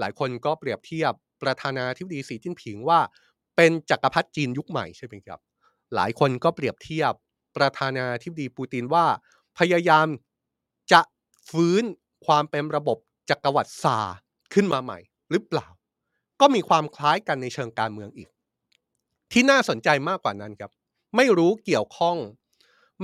[0.00, 3.00] หลายคนก็เปรียบเทียบ ประธานาธิบดีสีจิ้นผิงว่า
[3.56, 5.40] เป็นจักรพรรดิจีนยุคใหม่ใช่ไหมครับ
[5.94, 7.12] หลายคนก็เปรียบเทียบ
[7.56, 9.06] ประธานาธิบดีปูตินว่า
[9.58, 10.06] พยายาม
[10.92, 11.00] จะ
[11.50, 11.82] ฟื้น
[12.26, 12.98] ความเป็นระบบ
[13.30, 14.16] จักรวรรดิซาร์
[14.54, 14.98] ขึ้นมาใหม่
[15.30, 15.66] หรือเปล่า
[16.40, 18.28] ก็มีความคล้ายกันในเชิงการเมืองอีก
[19.32, 20.70] ที่น่าสนใจมากกว่านั้นครับ
[21.16, 22.16] ไม่รู้เกี่ยวข้อง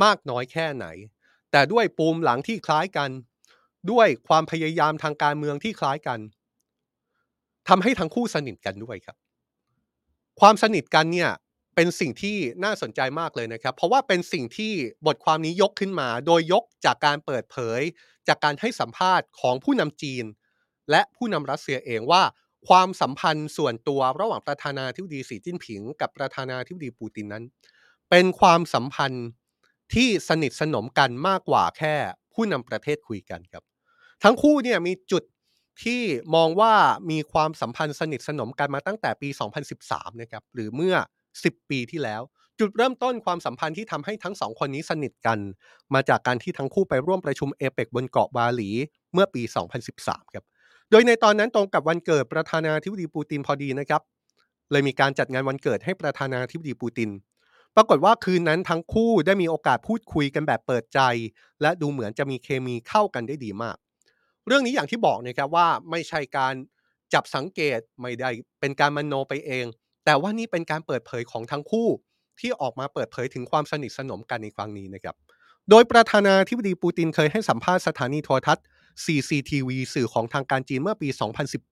[0.05, 0.87] มากน้อยแค่ไหน
[1.51, 3.11] แต่ด้วยปูมหลังที่คล้ายกัน
[3.91, 6.19] ด้วยความพยายามทางการเมืองที่คล้ายกัน
[7.69, 9.17] ทำให้ทั้งคู่สนิทกันด้วยครับ
[10.41, 11.31] ความสนิทกันเนี่ย
[11.75, 14.73] เป็นสิ่งที่น่าสนใจมากเลยนะครับ เพราะว่าเป็นสิ่งที่
[15.07, 17.81] บทความนี้ยกขึ้นมา โดยยกจากการเปิดเผย
[18.29, 20.25] จากการให้สัมภาษณ์ของผู้นำจีน
[20.91, 22.23] และผู้นำรัสเซียเองว่า
[22.69, 27.45] ความสัมพันธ์ส่วนตัวระหว่างประธานาธิบดีสีจิ้นผิง กับประธานาธิบดีปูตินนั้น
[28.11, 29.27] เป็นความสัมพันธ์
[29.95, 31.95] ที่สนิทสนมกันมากกว่าแค่
[32.35, 33.63] ผู้นำประเทศคุยกันครับ
[34.23, 35.23] ทั้งคู่เนี่ยมีจุด
[35.83, 36.03] ที่
[36.35, 36.73] มองว่า
[37.11, 39.29] มีความสัมพันธ์สนิทสนมกันมาตั้งแต่ปี
[39.75, 40.95] 2013 นะครับหรือเมื่อ
[41.35, 42.23] 10 ปีที่แล้ว
[42.61, 45.39] จุดเริ่มต้นความสัมพันธ์ที่ทำให้ทั้งสองคนนี้สนิทกัน
[45.95, 48.71] มาจากการที่ทั้งคู่ไปร่วมประชุมเอเปกบนเกาะบาหลี
[49.13, 49.43] เมื่อปี
[49.89, 50.45] 2013 ครับ
[50.91, 54.03] โดยในตอนนั้นตรงกับวันเกิดประธานาธิบดีปูตินพอดีนะครับ
[54.73, 57.11] เลยมีการจัดงานวันเกิดให้ประธานาธิบดีปูติน
[57.77, 61.01] ปรากฏว่าคืนนั้นทั้งคู่ได้มีโอกาสพูดคุยกันแบบเปิดใจ
[61.63, 63.77] และดูเหมือนจะมีเคมีเข้ากันได้ดีมาก
[64.47, 66.55] เรื่องนี้อย่างที่บอกนะครับว่าไม่ใช่การ
[67.15, 68.31] จับสังเกตไม่ได้
[68.61, 69.67] เป็นการมโนไปเอง
[70.05, 71.89] แต่ว่านี่เป็นการเปิดเผยของทั้งคู่
[72.41, 75.15] ที่ออกมาเปิดเผยถึงความสนิทสนมกันในครั้งนี้นะครับ
[75.71, 78.65] โดยประธานาธิบดีปูตินเคยให้สัมภาษณ์สถานีโทรทัศน์
[79.05, 81.09] CCTV สื่อของทางการจีนเมื่อปี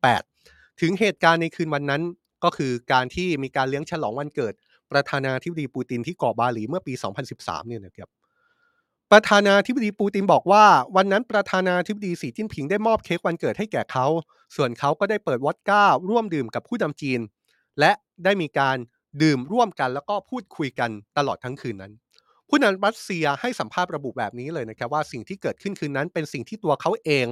[0.09, 2.03] 2018 ถึงเหตุการณ์ในคืนวันนั้น
[2.45, 4.53] ก็คือการที่มีการเลี้ยงฉลองวันเกิด
[4.93, 6.95] ประธานาธิบดีปูตินที่เกาะบาหลีเมื่อปี
[7.31, 8.09] 2013 เนี่ยนะครับ
[9.12, 10.64] ประธานาธิบดีปูตินบอกว่า
[10.96, 14.07] วันนั้นประธานาธิบดีสีจิ้นผิงได้มอบเค้กวันเกิดให้แก่เขา
[14.57, 17.20] ส่วนเขาก็ได้เปิดวอดก้าร่วมดื่มกับผู้นำจีน
[17.81, 17.92] และ
[18.25, 18.77] ได้มีการ
[19.22, 21.92] ดื่มร่วมกันแล้วก็พูดคุยกันตลอดทั้งคืนนั้น
[22.48, 27.27] ผู้นำรัสเซียให้สัมภาษณ์ระบุแบบนี้เลยนะครับว่าสิ่งที่เกิดขึ้นคืนนั้น เป็นสิ่งที่ตัวเขาเอง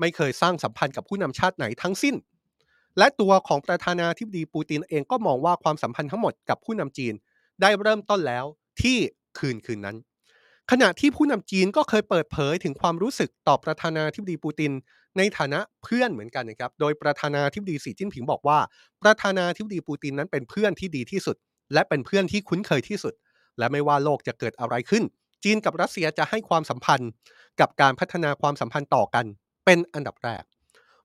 [0.00, 2.14] ไม่เคยสร้างสัมพันธ์กับผู้นำชาติไหนทั้งสิ้น
[2.98, 7.14] และตัวของประธานาธิบดีปูตินเองก็มองว่าความสัมพันธ์ทั้งหมดกับผู้นำจีน
[7.60, 8.44] ได้เริ่มต้นแล้ว
[8.82, 8.96] ที่
[9.38, 9.96] คืนคืนนั้น
[10.70, 14.72] ขณะที่ผู้นำจีนก็เคยเปิดเผยถึงความรู้สึกต่อประธานาธิบดีปูติน
[15.18, 18.58] ในฐานะเพื่อนเหมือนกันนะครับ โดยประธานาธิบดีสีจิ้นผิงบอกว่า
[19.02, 21.36] ประธานาธิบดีปูตินนั้นเป็นเพื่อนที่ดีที่สุด
[21.72, 23.14] และเป็นเพื่อนที่คุ้นเคยที่สุด
[23.58, 25.04] และไม่ว่าโลกจะเกิดอะไรขึ้น
[25.44, 27.10] จีนกับรัสเซียจะให้ความสัมพันธ์
[27.60, 29.24] กับการพัฒนาความสัมพันธ์ต่อกัน
[29.64, 30.42] เป็นอันดับแรก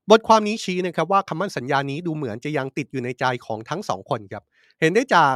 [0.09, 4.43] บทความนี้ชี้นะครับว่าคำมั่นสัญญานี้ดูเหมือนจะยังติดอยู่ในใจของทั้งสองคนครับ
[4.79, 5.35] เห็นได้จาก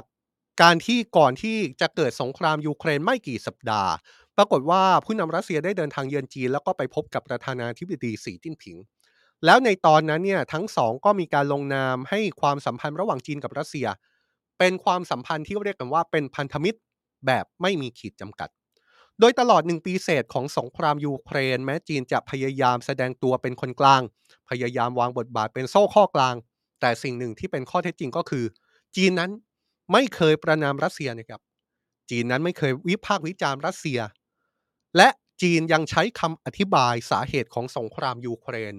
[0.62, 3.92] การที่ก่อนที่จะเกิดสงครามยูเครนไม่กี่สัปดาห์
[4.38, 8.78] ปรากฏว่าผู้นำรัสเซียได้เดินทางเยือนจีน แล้วก็ไปพบกับประธานาธิบดีสีจิ้นผิง
[9.46, 13.88] แล้วในตอนนั้นเนี่ยทั้งสองก็มีการลงนามให้ความสัมพันธ์ระหว่างจีนกับรัสเซีย
[14.60, 16.80] เป็นความสัมพันธ์ที่เรียกกันว่าเป็นพันธมิตร
[17.26, 18.50] แบบไม่มีขีดจำกัด
[19.20, 24.02] โดยตลอดหนึ่งปีเศษของสงครามยูเครน แม้จีนจะพยายามแสดงตัวเป็นคนกลาง
[24.50, 26.36] พยายามวางบทบาทเป็นโซ่ข้อกลาง
[26.82, 28.46] แต่สิ่งหนึ่งที่เป็นข้อเท็จจริงก็คือ
[28.96, 29.32] จีนนั้น
[29.92, 31.42] ไม่เคยประนามรัสเซียนะครับ
[32.10, 34.00] จีนนั้นไม่เคยวิพากษ์วิจารณ์รัสเซีย
[34.98, 35.10] และ
[35.42, 38.76] จีนยังใช้คำอธิบายสาเหตุของสงครามยูเครน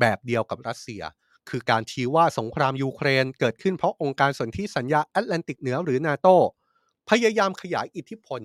[0.00, 1.02] แบบเดียวกับรัสเซีย
[1.48, 6.28] คือการชี้ว่าสงครามยูเครน เกิดขึ้นเพราะองค์การสนธิสัญญาแอตแลนติกเหนือหรือนาโต
[7.10, 8.42] พยายามขยายอิทธิพล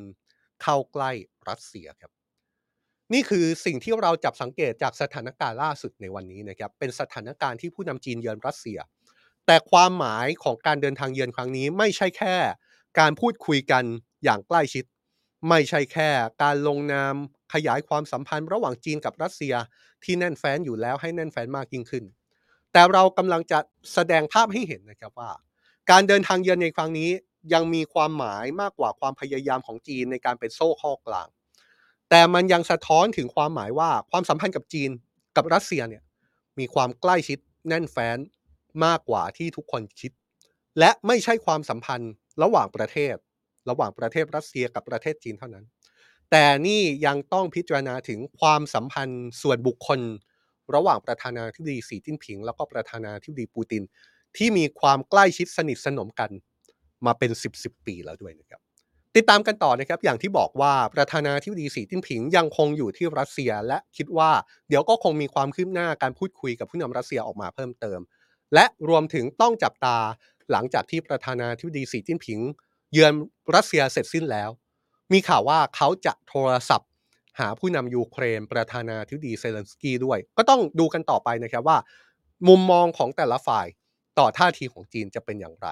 [0.62, 1.12] เข้าใกล้
[1.50, 2.12] รัสเซียครับ
[3.14, 8.80] นี่คือสิ่งที่เราจับสังเกตจากสถานการณ์ล่าสุดในวันนี้นะครับ เป็นสถานการณ์ที่ผู้นำจีนเยือนรัสเซีย
[9.46, 12.36] แต่ความหมายของการเดินทางเยือนครั้งนี้ไม่ใช่แค่
[13.00, 13.84] การพูดคุยกัน
[14.24, 14.86] อย่างใกล้ชิด
[15.50, 16.10] ไม่ใช่แค่
[16.44, 17.16] การลงนาม
[17.54, 19.54] ขยายความสัมพันธ์ระหว่างจีนกับรัสเซีย
[20.04, 22.04] ที่แน่นแฟ้นอยู่แล้วให้แน่นแฟ้นมากยิ่งขึ้น
[22.72, 23.60] แต่เรากำลังจะ
[23.94, 25.32] แสดงภาพให้เห็นนะครับว่า
[25.92, 27.10] การเดินทางเยือนในครั้งนี้
[27.54, 31.28] ยังมีความหมายมากกว่าความพยายามของจีนในการเป็นโซ่ข้อกลาง
[32.10, 34.90] แต่มันยังสะท้อนถึงความหมายว่าความสัมพันธ์กับจีน
[35.36, 36.04] กับรัสเซียเนี่ย
[36.60, 38.18] มีความใกล้ชิดแน่นแฟ้น
[38.86, 40.12] มากกว่าที่ทุกคนคิด
[40.80, 42.12] และไม่ใช่ความสัมพันธ์
[42.44, 43.16] ระหว่างประเทศ
[43.70, 45.66] ระหว่างประเทศรัสเซียกับประเทศจีนเท่านั้น
[46.32, 50.00] แต่นี่ยังต้องพิจารณาถึงความสัมพันธ์ส่วนบุคคล
[50.76, 53.84] ระหว่างประธานาธิบดีสีจิ้นผิง แล้วก็ประธานาธิบดีปูติน
[54.38, 56.32] ที่มีความใกล้ชิดสนิทสนมกัน
[57.06, 58.62] มาเป็น 10บสปีแล้วด้วยนะครับ
[59.16, 64.32] ติดตามกันต่อนะครับ อย่างที่บอกว่าประธานาธิบดีสีจิ้นผิงยังคงอยู่ที่รัสเซียและคิดว่า
[64.70, 68.00] เดี๋ยวก็คงมีความคืบหน้าการพูดคุยกับผู้นำรัสเซียออกมาเพิ่มเติม
[68.54, 69.98] และรวมถึงต้องจับตา
[70.52, 72.40] หลังจากที่ประธานาธิบดีสีจิ้นผิง
[72.92, 73.14] เยือน
[73.56, 74.50] รัสเซียเสร็จสิ้นแล้ว
[75.14, 76.90] มีข่าวว่าเขาจะโทรศัพท์
[77.40, 81.78] หาผู้นำยูเครน ประธานาธิบดีเซเลนสกี้ด้วย ก็ต้องดูกันต่อไปนะครับว่า
[82.48, 83.68] มุมมองของแต่ละฝ่าย
[84.20, 85.68] ต่อท่าทีของจีนจะเป็นอย่างไร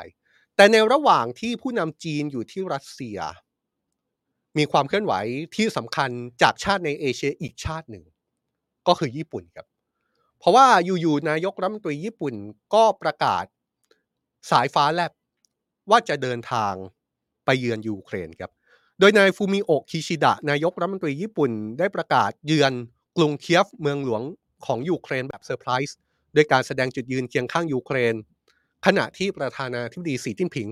[0.56, 3.18] แต่ในระหว่างที่ผู้นำจีนอยู่ที่รัสเซีย
[4.58, 5.14] มีความเคลื่อนไหว
[5.56, 6.10] ที่สำคัญ
[6.42, 8.04] จากชาติในเอเชียอีกชาติหนึ่ง
[8.88, 9.68] ก็คือญี่ปุ่นครับ
[10.40, 12.34] เพราะว่าอยู่ๆนายกรัฐมนตรีญี่ปุ่น
[12.74, 13.46] ก็ประกาศ
[14.52, 15.12] สายฟ้าแลบ
[15.90, 16.74] ว่าจะเดินทาง
[17.46, 18.52] ไปเยือนยูเครนครับ
[19.00, 22.74] โดยนายฟูมิโอะคิชิดะนายกรัฐมนตรีญี่ปุ่นได้ประกาศเยือน
[23.18, 24.22] กรุงเคียฟเมืองหลวง
[24.66, 25.98] ของยูเครนแบบเซอร์ไพรส์
[26.34, 28.16] โดยการแสดงจุดยืนเคียงข้างยูเครน
[28.86, 30.68] ขณะที่ประธานาธิบดีสีจิ้นผิง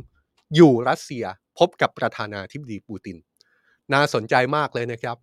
[0.55, 1.25] อยู่รัสเซีย
[1.57, 3.17] พบกับประธานาธิบดีปูติน
[3.93, 5.17] น่าสนใจมากเลยนะครับ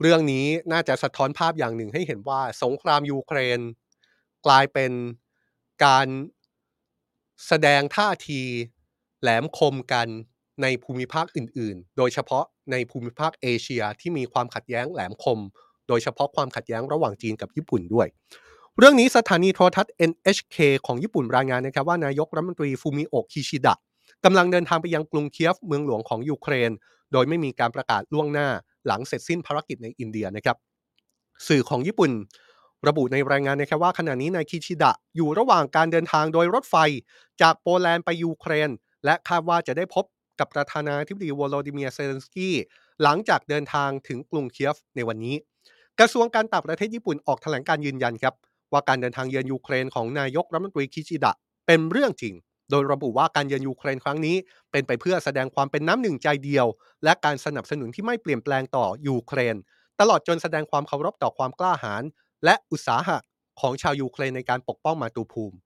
[0.00, 3.60] เรื่องนี้น่าจะสะท้อนภาพอย่างหนึ่งให้เห็นว่าสงครามยูเครน
[4.46, 4.92] กลายเป็น
[5.84, 6.06] การ
[7.46, 8.40] แสดงท่าที
[9.20, 10.08] แหลมคมกัน
[10.62, 15.38] ในภูมิภาคอื่น ๆ โดยเฉพาะในภูมิภาคเอเชียที่มีความขัดแย้งแหลมคม
[15.88, 18.06] โดยเฉพาะความขัดแย้งระหว่างจีนกับญี่ปุ่นด้วย
[18.78, 23.74] เรื่องนี้สถานีโทรทัศน์ NHK ของญี่ปุ่นรายงานนะครับว่านายกรัฐมนตรีฟูมิโอะคิชิดะ
[24.24, 26.70] กำลังเดินทางไปยังกรุงเคียฟเมืองหลวงของยูเครน
[27.12, 28.48] โดยไม่มีการประกาศล่วงหน้า
[28.86, 30.56] หลังเสร็จสิ้นภารกิจในอินเดียนะครับ
[31.48, 32.10] สื่อของญี่ปุ่น
[32.88, 36.76] ระบุในรายงานนะครับว่าขณะนี้นายคิชิดะอยู่ระหว่างการเดินทางโดยรถไฟ
[37.42, 38.70] จากโปแลนด์ไปยูเครน
[39.04, 40.04] และคาดว่าจะได้พบ
[40.38, 42.54] กับประธานาธิบดีวโลดิเมียเซเลนสกี้
[43.02, 45.36] หลังจากเดินทางถึงกรุงเคียฟในวันนี้
[45.98, 48.34] กระทรวงการต่างประเทศญี่ปุ่นออกแถลงการณ์ยืนยันครับ
[48.72, 51.32] ว่าการเดินทางเยือนยูเครนของนายกรัฐมนตรีคิชิดะ
[51.66, 52.34] เป็นเรื่องจริง
[52.70, 54.36] โดยระบุว่าการเยือนยูเครนครั้งนี้
[54.70, 56.66] เป็นไปเพื่อแสดงความเป็นน้ำหนึ่งใจเดียว
[57.04, 59.56] และการสนับสนุนที่ไม่เปลี่ยนแปลงต่อยูเครน
[60.00, 62.02] ตลอดจนแสดงความเคารพต่อความกล้าหาญ
[62.44, 63.18] และอุตสาหะ
[63.60, 65.56] ของชาวยูเครนในการปกป้องมาตูภูมิ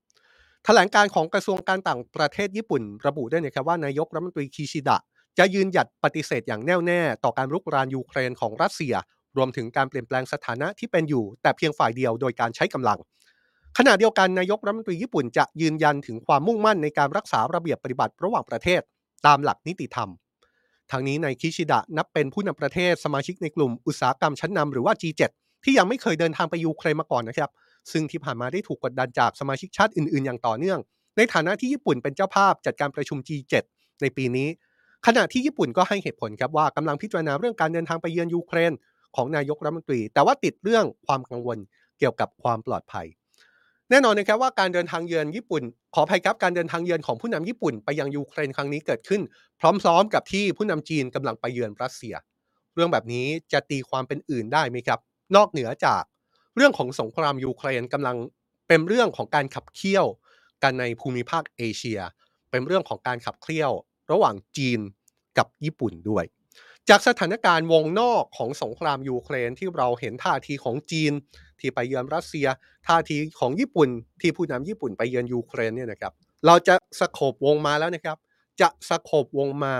[0.64, 4.96] แถลงการของกระทรวงการต่างประเทศญี่ปุ่น ระบุด้วยนะครับว่านายกรัฐมนตรีคิชิดะ
[5.38, 8.94] จะยืนหยัดปฏิเสธอย่างแน่วแน่ต่อการรุกรานยูเครนของรัสเซีย
[9.36, 12.98] รวมถึงการเปลี่ยนแปลงสถานะที่เป็นอยู่ แต่เพียงฝ่ายเดียวโดยการใช้กำลัง
[13.78, 18.80] ขณะเดียวกันนายกรัฐมนตรีญี่ปุ่นจะยืนยันถึงความมุ่งมั่นในการรักษาระเบียบปฏิบัติระหว่างประเทศ
[19.26, 20.08] ตามหลักนิติธรรม
[20.90, 25.22] ทั้งนี้นายคิชิดะนับเป็นผู้นำประเทศสมาชิกในกลุ่มอุตสาหกรรมชั้นนำหรือว่า G7
[25.64, 27.50] ที่ยังไม่เคยเดินทางไปยูเครนมาก่อนนะครับ
[27.92, 30.78] ซึ่งที่ผ่านมาได้ถูกกดดันจากสมาชิกชาติอื่น ๆ อย่างต่อเนื่อง
[31.16, 33.54] ในฐานะที่ญี่ปุ่นเป็นเจ้าภาพจัดการประชุม G7
[34.02, 34.48] ในปีนี้
[35.06, 38.72] ขณะที่ญี่ปุ่นก็ให้เหตุผลครับว่ากำลังพิจารณาเรื่องการเดินทางไปเยือนยูเครน
[39.16, 41.58] ของนายกรัฐมนตรี แต่ว่าติดเรื่องความกังวล
[41.98, 43.06] เกี่ยวกับความปลอดภัย
[43.90, 45.62] แน่นอนนะครับว่าการเดินทางเยือนญี่ปุ่น
[45.94, 49.23] ขออภัยครับการเดินทางเยือนของผู้นำญี่ปุ่นไปยังยูเครนครั้งนี้เกิดขึ้น
[49.61, 52.14] พร้อมๆ กับที่ผู้นำจีนกำลังไปเยือนรัสเซีย
[52.75, 54.99] เรื่องแบบนี้จะตีความเป็นอื่นได้ไหมครับ
[55.37, 56.03] นอกเหนือจาก
[56.57, 58.16] เรื่องของสงครามยูเครนกำลัง
[58.68, 60.07] เป็นเรื่องของการขับเคี่ยว
[60.62, 62.01] กันในภูมิภาคเอเชีย
[62.51, 63.73] เป็นเรื่องของการขับเคี่ยว
[64.11, 64.81] ระหว่างจีน
[65.38, 66.25] กับญี่ปุ่นด้วย
[66.88, 71.12] จากสถานการณ์วงนอกของสงครามยูเครนที่เราเห็นท่าทีของจีน
[71.64, 72.46] ที่ไปเยือนรัสเซีย
[72.87, 73.88] ท่าทีของญี่ปุ่น
[74.20, 76.12] ที่ผู้นำญี่ปุ่นไปเยือนยูเครนเนี่ยนะครับ
[76.46, 78.16] เราจะสโคบวงมาแล้วนะครับ
[78.61, 79.74] จะสโคบวงมา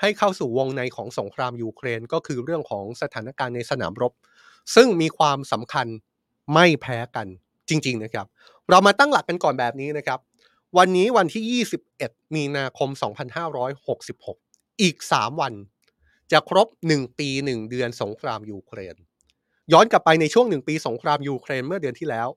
[0.00, 4.12] ให้เข้าสู่วงในของสงครามยูเครนก็คือเรื่องของสถานการณ์ในสนามรบ
[4.74, 5.86] ซึ่งมีความสำคัญ
[6.54, 7.26] ไม่แพ้กัน
[7.68, 8.26] จริง ๆนะครับ
[8.70, 10.18] เรามาตั้งหลักกันก่อนแบบนี้นะครับ
[10.78, 11.64] วันนี้วันที่
[11.96, 12.88] 21 มีนาคม
[14.24, 15.52] 2566 อีก 3 วัน
[16.32, 18.96] จะครบ 1 ปี 1 เดือนสงครามยูเครน
[19.72, 22.28] ย้อนกลับไปในช่วง1ปีสงครามยูเครนเมื่อเดือนที่แล้ว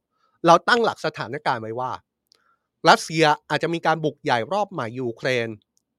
[0.45, 1.91] เราตั้งหลักสถานการณ์ไว้ว่า
[2.89, 5.47] รัสเซียอาจจะมีการบุกใหญ่รอบใหม่ยูเครน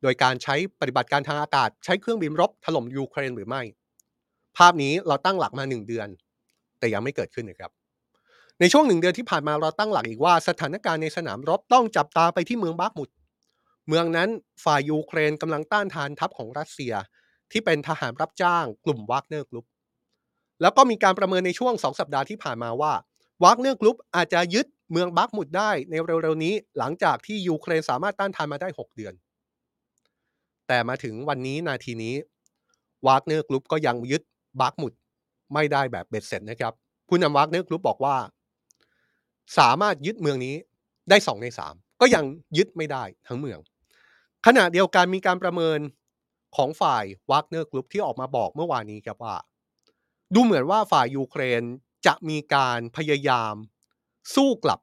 [0.02, 3.62] โดยการใช้ปฏิบัติการทางอากาศ ใช้เครื่องบินรบถล่มยูเครนหรือไม่
[4.56, 6.08] ภาพนี้เราตั้งหลักมา1เดือน
[6.78, 7.70] แต่ยังไม่เกิดขึ้นนะครับ
[8.60, 13.08] ในช่วงหนึ่งเดือนที่ผ่านมาเราตั้งหลักอีกว่าสถานการณ์ในสนามรบต้องจับตาไปที่เมืองบากมุด
[13.88, 14.28] เมืองนั้น
[14.64, 16.92] ฝ่ายยูเครนกำลังต้านทานทัพของรัสเซีย
[17.52, 19.66] ที่เป็นทหารรับจ้างกลุ่มวากเนอร์กรุ๊ป
[20.61, 22.92] แล้วก็มีการประเมินในช่วง 2 สัปดาห์ที่ผ่านมาว่า
[23.44, 29.14] วากเนอร์กรุ๊ปอาจจะยึดเมืองบาร์กมุดได้ในเร็วๆนี้ หลังจากที่ยูเครนสามารถต้านทานมาได้ 6 เดือน
[30.68, 32.14] แต่มาถึงวันนี้นาทีนี้
[33.07, 34.23] วากเนอร์กรุ๊ปก็ยังยึด
[34.61, 34.92] บาร์กมุด
[35.55, 36.73] ไม่ได้แบบเบ็ดเสร็จนะครับ
[37.09, 38.16] ผู้นำวากเนอร์กรุ๊ปบอกว่า
[39.59, 40.55] สามารถยึดเมืองนี้
[41.11, 42.25] ได้สองในสามก็ยัง
[42.57, 43.59] ยึดไม่ได้ทั้งเมือง
[44.47, 45.79] ขณะเดียวกันมีการประเมิน
[46.57, 49.37] ของฝ่ายวากเนอร์กรุ๊ปที่ออกมาบอกเมื่อวานนี้ครับว่า
[50.34, 51.62] ดูเหมือนว่าฝ่ายยูเครน
[52.06, 53.54] จะมีการพยายาม
[54.34, 54.80] สู้กลับ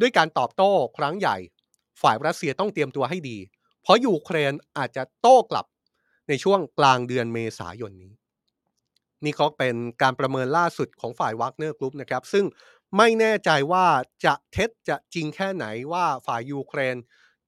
[0.00, 1.36] ด้วยการตอบโต้ครั้งใหญ่
[2.02, 3.38] ฝ่ายรัสเซียต้องเตรียมตัวให้ดี
[3.82, 5.66] เพราะยูเครนอาจจะโต้กลับ
[6.28, 8.12] ในช่วงกลางเดือนเมษายนนี้
[9.24, 12.44] นี่ก็เป็นการประเมินล่าสุดของฝ่ายวากเนอร์กรุ๊ปนะครับ ซึ่ง
[12.96, 13.86] ไม่แน่ใจว่า
[14.24, 16.96] จะเท็จจะจริงแค่ไหนว่าฝ่ายยูเครน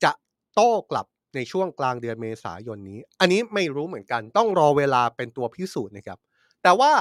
[0.04, 0.12] จะ
[0.54, 6.18] โต้กลับในช่วงกลางเดือนเมษายนนี้ อันนี้ไม่รู้เหมือนกัน ต้องรอเวลาเป็นตัวพิสูจน์นะครับ
[6.62, 6.92] แต่ว่า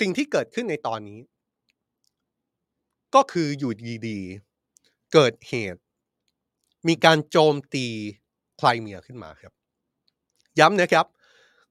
[0.00, 1.20] สิ่งที่เกิดขึ้นในตอนนี้
[3.14, 3.72] ก็คืออยู่
[4.08, 5.80] ดีๆ เกิดเหตุ
[6.88, 7.86] มีการโจมตี
[8.58, 9.52] ไครเมียขึ้นมาครับ
[10.60, 11.06] ย้ำนะครับ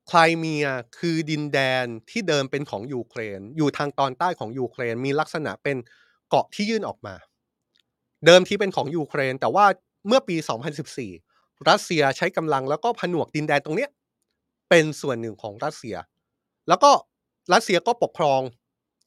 [0.07, 0.65] ไครเมีย
[0.99, 5.77] คือดินแดนที่เดิมเป็นของยูเครน อยู่ทางตอนใต้ของยูเครน มีลักษณะเป็น
[6.29, 7.15] เกาะที่ยื่นออกมา
[8.25, 9.65] เดิมทีเป็นของยูเครน แต่ว่า
[10.07, 10.35] เมื่อปี
[11.01, 13.89] 2014 รัสเซียใช้กำลังแล้วก็ผนวกดินแดนตรงเนี้ย
[14.69, 15.95] เป็นส่วนหนึ่งของรัสเซีย
[16.67, 16.91] แล้วก็
[17.53, 18.41] รัสเซียก็ปกครอง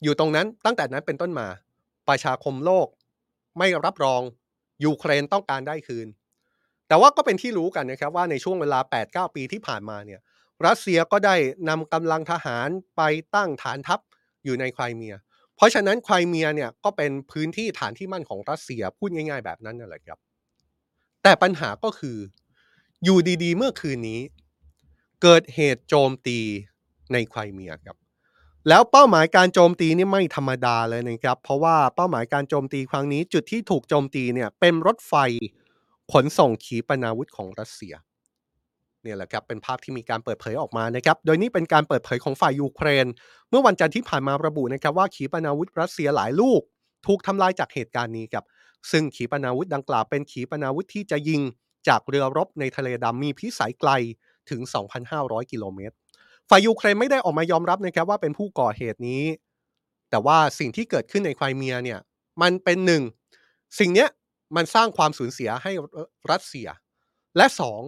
[0.03, 1.49] อยู่ตรงนั้นตั้งแต่นั้นเป็นต้นมา
[2.09, 2.87] ประชาคมโลก
[3.59, 4.23] ไม่รับรอง
[4.85, 6.09] ยูเครนต้องการได้คืน
[6.89, 10.21] แต่ว่าก็เป็นที่รู้กันนะครับว่าในช่วงเวลา 8-9 ปีที่ผ่านมาเนี่ย
[10.67, 11.37] รัสเซียก็ได้
[11.69, 13.03] นำกำลังทหารไป
[13.35, 14.01] ตั้งฐานทัพ
[14.45, 15.15] อยู่ในไครเมีย
[15.57, 20.19] เพราะฉะนั้นไครเมียเนี่ยก็เป็นพื้นที่ฐานที่มั่นของรัสเซียพูดง่าย ๆ แบบนั้นนั่นแหละครับ
[21.23, 22.19] แต่ปัญหาก็คือ
[23.05, 24.21] อยู่ดีๆ เมื่อคืนนี้
[25.23, 26.39] เกิดเหตุโจมตี
[27.13, 27.97] ในไครเมียครับ
[28.69, 35.15] แล้วเป้าหมายการโจมตีนี่ไม่ธรรมดาเลยนะครับ เพราะว่าเป้าหมายการโจมตีครั้งนี้ จุดที่ถูกโจมตีเนี่ยเป็นรถไฟ
[36.13, 37.95] ขนส่งขีปนาวุธของรัสเซีย
[39.03, 43.07] เนี่ยแหละครับเป็นภาพที่มีการเปิดเผยออกมานะครับโดยนี้เป็นการเปิดเผยของฝ่ายยูเครน
[43.51, 46.61] เมื่อวันจันทร์ที่ผ่านมาระบุนะครับว่าขีปนาวุธรัสเซียหลายลูก
[47.07, 48.45] ถูกทำลายจากเหตุการณ์นี้ครับ
[48.91, 51.41] ซึ่งขีปนาวุธดังกล่าวเป็นขีปนาวุธที่จะยิง
[51.89, 53.91] จากเรือรบในทะเลดำมีพิสัยไกล
[54.51, 54.61] ถึง
[55.07, 55.95] 2,500 กิโลเมตร
[56.49, 59.25] ฝ่ายยูเครนไม่ได้ออกมายอมรับนะครับว่าเป็นผู้ก่อเหตุนี้
[60.11, 62.01] แต่ว่าสิ่งที่เกิดขึ้นในไครเมียเนี่ย
[62.43, 63.03] มันเป็นหนึ่ง
[63.79, 64.09] สิ่งเนี้ย
[64.57, 65.73] มันสร้างความสูญเสียให้
[66.31, 66.69] รัสเซีย
[67.37, 67.83] และสอง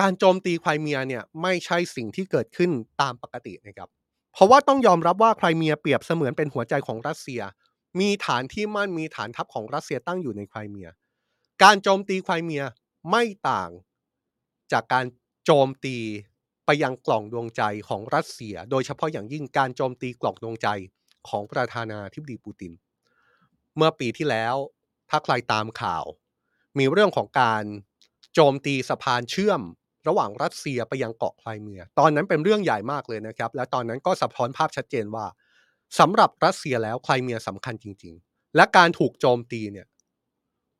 [0.00, 3.88] การโจมตีไครเมียเนี่ยไม่ใช่สิ่งที่เกิดขึ้นตามปกตินะครับ
[4.32, 7.42] เพราะว่าต้องยอมรับว่าไครเมียเปรียบเสมือนเป็นหัวใจของรัสเซีย
[8.00, 10.88] มีฐานที่มั่นมีฐานทัพของรัสเซียตั้งอยู่ในไครเมีย
[11.62, 12.62] การโจมตีไครเมีย
[13.10, 13.70] ไม่ต่าง
[14.72, 15.04] จากการ
[15.44, 15.96] โจมตี
[16.66, 20.68] ไปยังกล่องดวงใจของรัสเซีย โดยเฉพาะอย่างยิ่งการโจมตีกล่องดวงใจ
[21.28, 22.72] ของประธานาธิบดีปูติน
[23.76, 24.54] เมื่อปีที่แล้ว
[25.10, 26.04] ถ้าใครตามข่าว
[26.78, 27.64] มีเรื่องของการ
[28.34, 29.60] โจมตีสะพานเชื่อม
[30.08, 35.26] ระหว่างรัสเซียไปยังเกาะไครเมีย ตอนนั้นเป็นเรื่องใหญ่มากเลยนะครับ และตอนนั้นก็สะท้อนภาพชัดเจนว่า
[35.98, 39.86] สำหรับรัสเซียแล้วไครเมียสำคัญจริง ๆ และการถูกโจมตีเนี่ย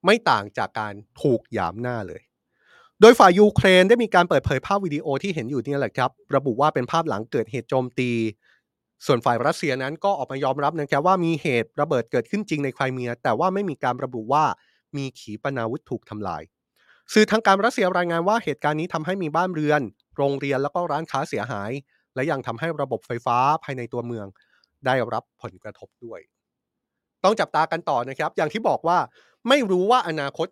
[0.05, 2.23] ไม่ต่างจากการถูกหยามหน้าเลย
[3.05, 8.11] โดยฝ่ายยูเครนได้มีการเปิดเผยภาพวิดีโอที่เห็นอยู่นี่แหละครับ ระบุว่าเป็นภาพหลังเกิดเหตุโจมตี
[9.07, 14.45] ส่วนฝ่ายรัสเซียนั้นก็ออกมายอมรับนะครับว่ามีเหตุระเบิดเกิดขึ้นจริงในไครเมีย แต่ว่าไม่มีการระบุว่า
[14.97, 16.43] มีขีปนาวุธถูกทำลาย
[17.13, 19.81] สื่อทางการรัสเซียรายงานว่าเหตุการณ์นี้ทำให้มีบ้านเรือน
[20.17, 21.71] โรงเรียนแล้วก็ร้านค้าเสียหาย
[22.15, 24.27] และยังทำให้ระบบไฟฟ้าภายในตัวเมือง
[24.87, 26.21] ได้รับผลกระทบด้วย
[27.25, 28.99] ต้องจับตากันต่อนะครับ อย่างที่บอกว่า
[29.49, 30.49] ไม่รู้ว่าอนาคต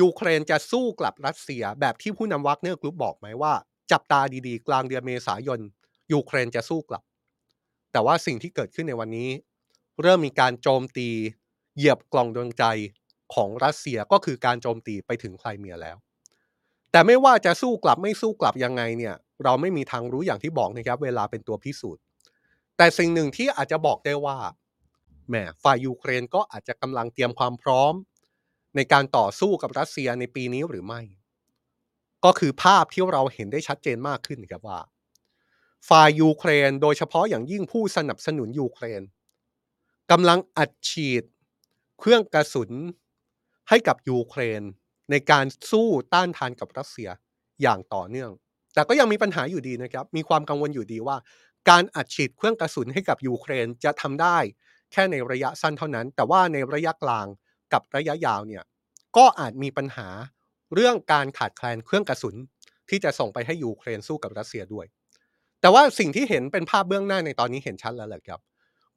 [0.00, 3.52] ยูเครนจะสู้กลับรัสเซียแบบที่ผู้นำวากเนอร์กรุ๊ปบอกไหมว่า
[3.92, 5.60] จับตาดีๆ กลางเดือนเมษายน
[6.12, 7.02] ยูเครนจะสู้กลับ
[7.92, 9.30] แต่ว่าสิ่งที่เกิดขึ้นในวันนี้
[10.02, 11.08] เริ่มมีการโจมตี
[11.76, 12.64] เหยียบกล่องดวงใจ
[13.34, 15.96] ของรัสเซียก็คือการโจมตีไปถึงไครเมียแล้ว
[16.92, 22.02] แต่ไม่ว่าจะสู้กลับไม่สู้กลับยังไงเนี่ยเราไม่มีทางรู้อย่างที่บอกนะครับ เวลาเป็นตัวพิสูจน์
[22.76, 24.36] แต่สิ่งหนึ่งที่อาจจะบอกได้ว่า
[25.28, 27.92] แหมฝ่ายยูเครนก็อาจจะกำลังเตรียมความพร้อม
[28.76, 31.00] ในการต่อสู้กับรัสเซียในปีนี้หรือไม่
[32.24, 34.80] ก็คือภาพที่เราเห็นได้ชัดเจนมากขึ้นครับว่า
[35.88, 39.02] ฝ่ายยูเครนโดยเฉพาะอย่างยิ่งผู้สนับสนุนยูเครน
[40.10, 41.22] กำลังอัดฉีด
[41.98, 42.70] เครื่องกระสุน
[43.68, 44.62] ให้กับยูเครน
[45.10, 47.08] ในการสู้ต้านทานกับรัสเซีย
[47.62, 48.30] อย่างต่อเนื่อง
[48.74, 51.16] แต่ก็ยังมีปัญหาอยู่ดีนะครับ มีความกังวลอยู่ดีว่า
[51.70, 54.38] การอัดฉีดเครื่องกระสุนให้กับยูเครนจะทำได้
[54.92, 57.26] แค่ในระยะสั้นเท่านั้น แต่ว่าในระยะกลาง
[57.74, 58.64] กับระยะยาวเนี่ย
[59.16, 60.08] ก็อาจมีปัญหา
[60.74, 62.36] เรื่องการขาดแคลนเครื่องกระสุน
[62.88, 64.86] ที่จะส่งไปให้ยูเครนสู้กับรัสเซียด้วย
[65.60, 68.40] แต่ว่าสิ่งที่เห็นเป็นภาพเบื้องหน้าในตอนนี้เห็นชัดแล้วแหละครับ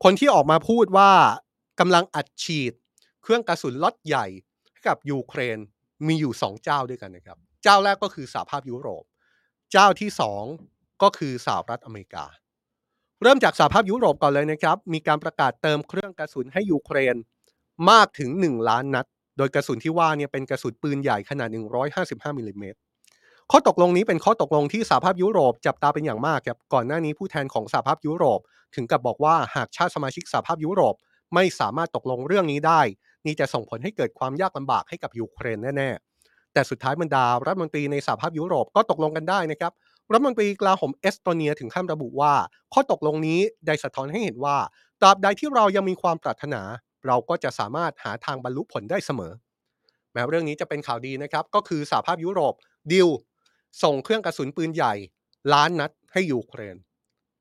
[0.04, 1.12] คนที่ออกมาพูดว่า
[1.80, 2.74] กำลังอัดฉีด
[3.24, 4.26] เครื่องกระสุนล็อตใหญ่
[4.72, 5.58] ให้กับยูเครน
[6.08, 9.04] มีอยู่ 2 เจ้าด้วยกันนะครับ เจ้าแรกก็คือสหภาพยุโรป
[9.72, 10.10] เจ้าที่
[10.56, 12.26] 2 ก็คือสหรัฐอเมริกา
[13.22, 17.16] เริ่มจากสหภาพยุโรปก่อนเลยนะครับ มีการประกาศเติมเครื่องกระสุนให้ยูเครน
[17.92, 19.06] มากถึง 1 ล้านนัด
[19.38, 21.50] โดยกระสุนที่ว่าเนี่ยเป็นกระสุนปืนใหญ่ขนาด
[21.94, 22.80] 155มิลลิเมตร
[23.52, 28.40] ข้อตกลงนี้เป็นข้อตกลงที่สหภาพยุโรปจับตาเป็นอย่างมากครับก่อนหน้านี้ผู้แทนของสหภาพยุโรป
[28.76, 30.96] ถึงกับบอกว่าหากชาติสมาชิกสหภาพยุโรป
[31.34, 32.82] ไม่สามารถตกลงเรื่องนี้ได้
[33.26, 39.72] นี่จะส่งผลให้เกิดความยากลำบากให้กับยูเครนแน่ๆ แต่สุดท้ายบรรดารัฐมนตรีในสหภาพยุโรปก็ตกลงกันได้นะครับ
[40.12, 42.34] รัฐมนตรีกลาโหมเอสโตเนียถึงขั้นระบุว่า
[42.74, 44.58] ข้อตกลงนี้ได้สะท้อนให้เห็นว่า
[45.02, 46.62] ตราบใดที่เรายังมีความปรารถนา
[47.08, 49.34] เราก็จะสามารถหาทางบรรลุผลได้เสมอ
[50.14, 52.54] แม้เรื่องนี้จะเป็นข่าวดีนะครับ ก็คือสหภาพยุโรป
[52.92, 53.08] ดิว
[53.84, 54.94] ส่งเครื่องกระสุนปืนใหญ่
[55.54, 56.76] ล้านนัดให้ยูเครน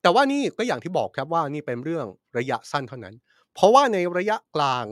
[0.03, 2.07] แต่ว่านี่ก็อย่างที่บอกครับว่านี่เป็นเรื่อง
[2.39, 3.15] ระยะสั้นเท่านั้น
[3.55, 4.85] เพราะว่าในระยะกลาง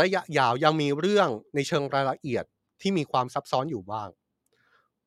[0.00, 2.44] ระยะยาวยังมีเรื่องในเชิงรายละเอียด
[2.80, 4.08] ที่มีความซับซ้อนอยู่บ้าง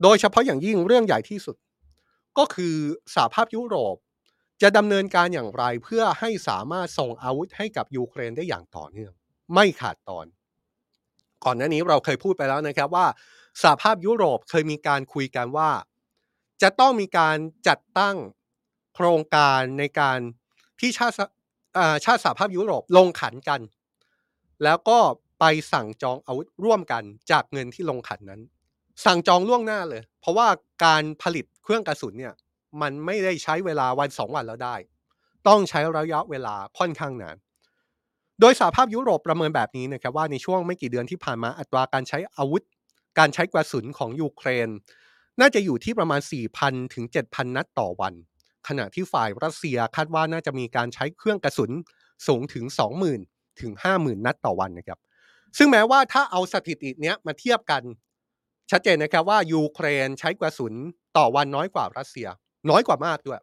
[0.01, 1.55] โดยเฉพาะอย่างยิ่งเรื่องใหญ่ที่สุด
[2.37, 2.75] ก็คือ
[3.13, 3.95] สหภาพยุโรป
[4.63, 9.13] จะดำเนินการอย่างไรเพื่อให้สามารถส่งอาวุธให้กับยูเครนได้อย่างต่อเนื่อง
[9.53, 10.25] ไม่ขาดตอน
[11.43, 13.07] ก่อนหน้านี้เราเคยพูดไปแล้วนะครับว่า
[13.61, 15.69] สหภาพยุโรปเคยมีการคุยกันว่า
[16.61, 17.37] จะต้องมีการ
[17.67, 18.15] จัดตั้ง
[18.95, 20.19] โครงการในการ
[20.79, 21.15] ที่ชาติ
[22.05, 23.61] ชาติสหภาพยุโรปลงขันกัน
[24.63, 24.99] แล้วก็
[25.39, 28.41] ไปสั่งจองอาวุธร่วมกันจากเงินที่ลงขันนั้น
[29.05, 30.47] สั่งจองล่วงหน้าเลย เพราะว่า
[30.85, 32.33] การผลิตเครื่องกระสุนเนี่ย
[32.81, 34.75] มันไม่ได้ใช้เวลาวันสองวันแล้วได้
[35.47, 37.37] ต้องใช้ระยะเวลาค่อนข้างนาน
[38.39, 42.63] โดยสหภาพยุโรปประเมินแบบนี้นะครับว่าในช่วงไม่กี่เดือนที่ผ่านมาอัตราการใช้อาวุธ
[43.19, 44.69] การใช้กระสุนของยูเครน
[45.39, 46.21] น่าจะอยู่ที่ประมาณ
[46.57, 48.13] 4,000 ถึง 7,000 นัดต่อวัน
[48.67, 51.71] ขณะที่ฝ่ายรัสเซียคาดว่าน่าจะมีการใช้เครื่องกระสุน
[52.27, 52.65] สูงถึง
[53.13, 54.99] 20,000 ถึง 50,000 นัดต่อวันนะครับ
[55.57, 57.83] ซึ่งแม้ว่าถ้าเอาสถิติเนี้ยมาเทียบกัน
[58.71, 60.73] ชัดเจนนะครับว่ายูเครนใช้กระสุน
[61.17, 62.27] ต่อวันน้อยกว่ารัสเซีย
[62.69, 63.41] น้อยกว่ามากด้วย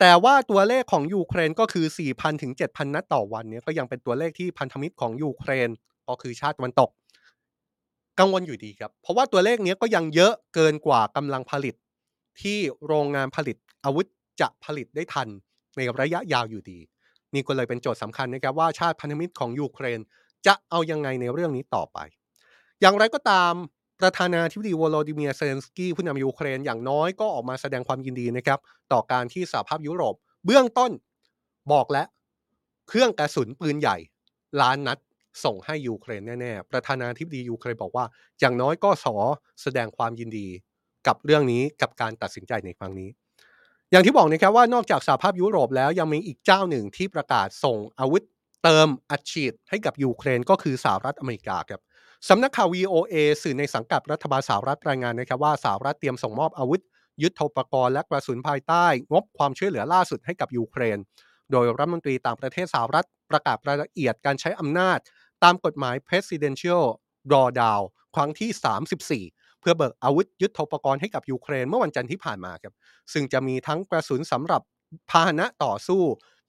[0.00, 5.68] แต่ว่าตัวเลขของยูเครนก็คือ 4,000 ถึง 7,000 นัดต่อวันเนี่ยก็ยังเป็นตัวเลขที่พันธมิตรของยูเครน
[6.08, 6.90] ก็คือชาติตะวันตก
[8.18, 11.74] กังวลอยู่ดีครับ เพราะว่าตัวเลขนี้ก็ยังเยอะเกินกว่ากำลังผลิต
[12.40, 14.06] ที่โรงงานผลิตอาวุธ
[14.40, 15.28] จะผลิตได้ทัน
[15.76, 16.78] ในระยะยาวอยู่ดี
[17.34, 20.00] นี่ก็เลยเป็นโจทย์สำคัญนะครับว่าชาติพันธมิตรของยูเครน
[20.46, 21.98] จะเอายังไงในเรื่องนี้ต่อไป
[22.80, 23.52] อย่างไรก็ตาม
[24.00, 28.58] ประธานาธิบดีวโลดิเมียร์ เซเลนสกี้ผู้นำยูเครนอย่างน้อยก็ออกมาแสดงความยินดีนะครับ
[28.92, 30.92] ต่อการที่สหภาพยุโรป เบื้องต้น
[31.72, 32.06] บอกแล้ว
[32.88, 33.96] เครื่องกระสุนปืนใหญ่
[34.60, 34.98] ล้านนัด
[35.44, 38.04] ส่งให้ยูเครนแน่ๆ ประธานาธิบดียูเครนบอกว่า
[38.40, 39.16] อย่างน้อยก็ขอ
[39.62, 40.48] แสดงความยินดี
[41.06, 43.08] กับเรื่องนี้กับการตัดสินใจในครั้งนี้
[43.90, 48.22] อย่างที่บอกนะครับว่านอกจากสหภาพยุโรปแล้วยังมีอีกเจ้าหนึ่งที่ประกาศส่งอาวุธ
[48.64, 51.80] เติมอัดฉีดให้กับยูเครนก็คือสหรัฐอเมริกาครับ
[52.30, 56.82] สำนักข่าว VOA สื่อในสังกัดรัฐบาลสหรัฐรายงานนะครับว่าสหรัฐเตรียมส่งมอบอาวุธ
[57.22, 60.98] ยุทโธปกรณ์และกระสุนภายใต้ งบความช่วยเหลือล่าสุดให้กับยูเครน
[61.52, 64.98] โดยรัฐมนตรีต่างประเทศสหรัฐประกาศรายละเอียดการใช้อำนาจ
[65.44, 66.84] ตามกฎหมาย Presidential
[67.30, 67.82] Drawdown
[68.14, 72.74] ครั้งที่ 34 เพื่อเบิกอาวุธยุทโธปกรณ์ให้กับยูเครนเมื่อวันจันทร์ที่ผ่านมาครับ
[73.12, 74.62] ซึ่งจะมีทั้งกระสุนสำหรับ
[75.10, 76.02] พาหนะต่อสู้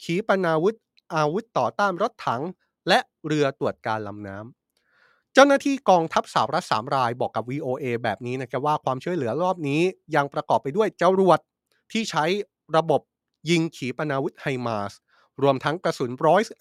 [0.04, 0.76] ขีปนาวุธ
[1.16, 2.42] อาวุธต่อต้านรถถัง
[2.88, 4.57] และเรือตรวจการลำน้ำ
[5.40, 9.82] เจ้าหน้าที่กองทัพสหรัฐสามรายบอกกับ VOA แบบนี้นะครับว่าความช่วยเหลือรอบนี้
[10.16, 11.40] ยังประกอบไปด้วยเจ้ารวด
[11.92, 12.26] ที่ใช้
[12.78, 13.02] ระบบ
[13.50, 14.94] ยิงขีปนาวุธไฮมาส
[15.42, 16.12] รวมทั้งกระสุน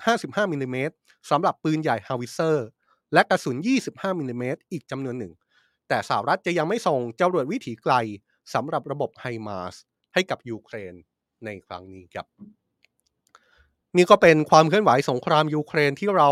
[0.01, 0.95] 155มิลลิเมตร
[1.31, 2.67] สำหรับปืนใหญ่ howitzer
[3.13, 3.57] และกระสุน
[3.89, 5.33] 25มิลลิเมตรอีกจำนวนหนึ่ง
[5.89, 7.95] แต่สหรัฐจะยังไม่ส่งเจ้ารวดวิถีไกล
[8.55, 9.75] สำหรับระบบไฮมาส
[10.15, 10.95] ให้กับยูเครน
[11.45, 12.27] ในครั้งนี้ครับ
[13.97, 16.31] นี่ก็เป็นความเคลื่อนไหวสงครามยูเครนที่เรา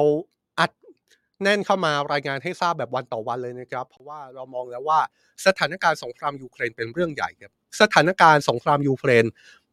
[1.42, 5.00] เน้นเข้ามารายงานให้ทราบแบบวันต่อวันเลยนะครับ เพราะว่าเรามองแล้วว่า
[5.46, 9.24] สถานการณ์สงครามยูเครนเป็นเรื่องใหญ่ครับสถานการณ์สงครามยูเครน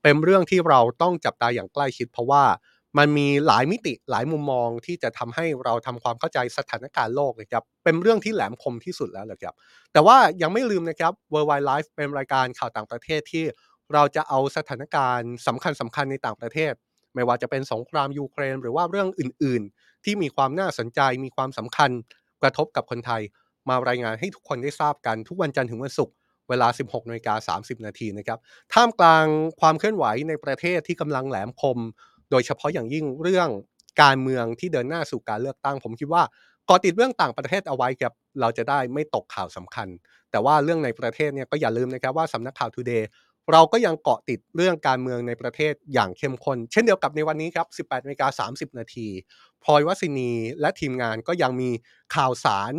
[0.04, 2.44] เป็นเรื่องที่เราต้องจับตาอย่างใกล้ชิด เพราะว่า
[2.98, 9.56] มันมีหลายมิติหลายมุมมองที่จะทำให้เราทำความเข้าใจสถานการณ์โลกนะครับเป็นเรื่องที่แหลมคมที่สุดแล้วแหละครับ
[9.94, 13.46] แต่ว่ายังไม่ลืมนะครับ World Wide Life เป็นรายการข่าวต่างประเทศที่
[13.94, 16.74] เราจะเอาสถานการณ์สำคัญสำคัญในต่างประเทศ
[17.16, 19.64] ไม่ว่าจะเป็นสงครามยูเครน หรือว่าเรื่องอื่น
[20.06, 21.92] ที่มีความน่าสนใจมีความสำคัญ
[22.42, 23.22] กระทบกับคนไทย
[23.70, 26.14] มารายงานให้ทุกคนได้ทราบกันทุกวันจันทร์ถึงวันศุกร์
[26.50, 28.40] เวลา 16นาฬิกา30 นาทีนะครับ
[28.74, 29.26] ท่ามกลาง
[29.62, 31.78] ความเคลื่อนไหวในประเทศที่กำลังแหลมคม
[32.32, 33.50] โดยเฉพาะอย่างยิ่งเรื่อง
[34.02, 36.24] การเมืองที่เดินหน้าสู่การเลือกตั้ง ผมคิดว่า
[36.70, 39.88] ก่อติดเรื่องต่างประเทศเอาไว้ครับเราจะได้ไม่ตกข่าวสำคัญ
[40.32, 49.08] แต่ว่าเรื่องในประเทศเนี่ยก็อย่าลืมนะครับว่าสำนักข่าว Today เเราก็ยังเกาะติดเรื่องการเมืองในประเทศอย่างเข้มข้นเช่นเดียวกับในวันนี้ครับ 18นาฬิกา30 นาที
[49.64, 50.32] พลอยวัสินี
[50.62, 51.70] และทีมงานก็ยังมี
[52.16, 52.74] ข่าวสาร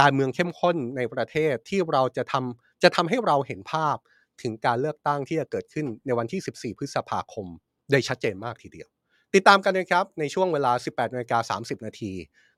[0.00, 3.96] การเมืองเข้มข้นในประเทศที่เราจะทำจะทำให้เราเห็นภาพ
[4.42, 7.46] ถึงการเลือกตั้งที่จะเกิดขึ้นในวันที่ 14 พฤษภาคม
[7.90, 8.88] ได้ชัดเจนมากทีเดียว
[9.34, 12.12] ติดตามกันนะครับ ในช่วงเวลา 18นาฬิกา30 นาที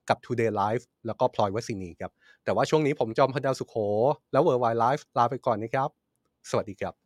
[0.09, 2.11] กับ Today Live แล้วก็พลอยวัสินีครับ
[2.43, 3.75] แต่ว่าช่วงนี้ผมจอมพดาวสุขโข
[4.31, 5.89] แล้ว Worldwide Live ลาไปก่อนนะครับ
[6.49, 7.04] สวัสดีครับ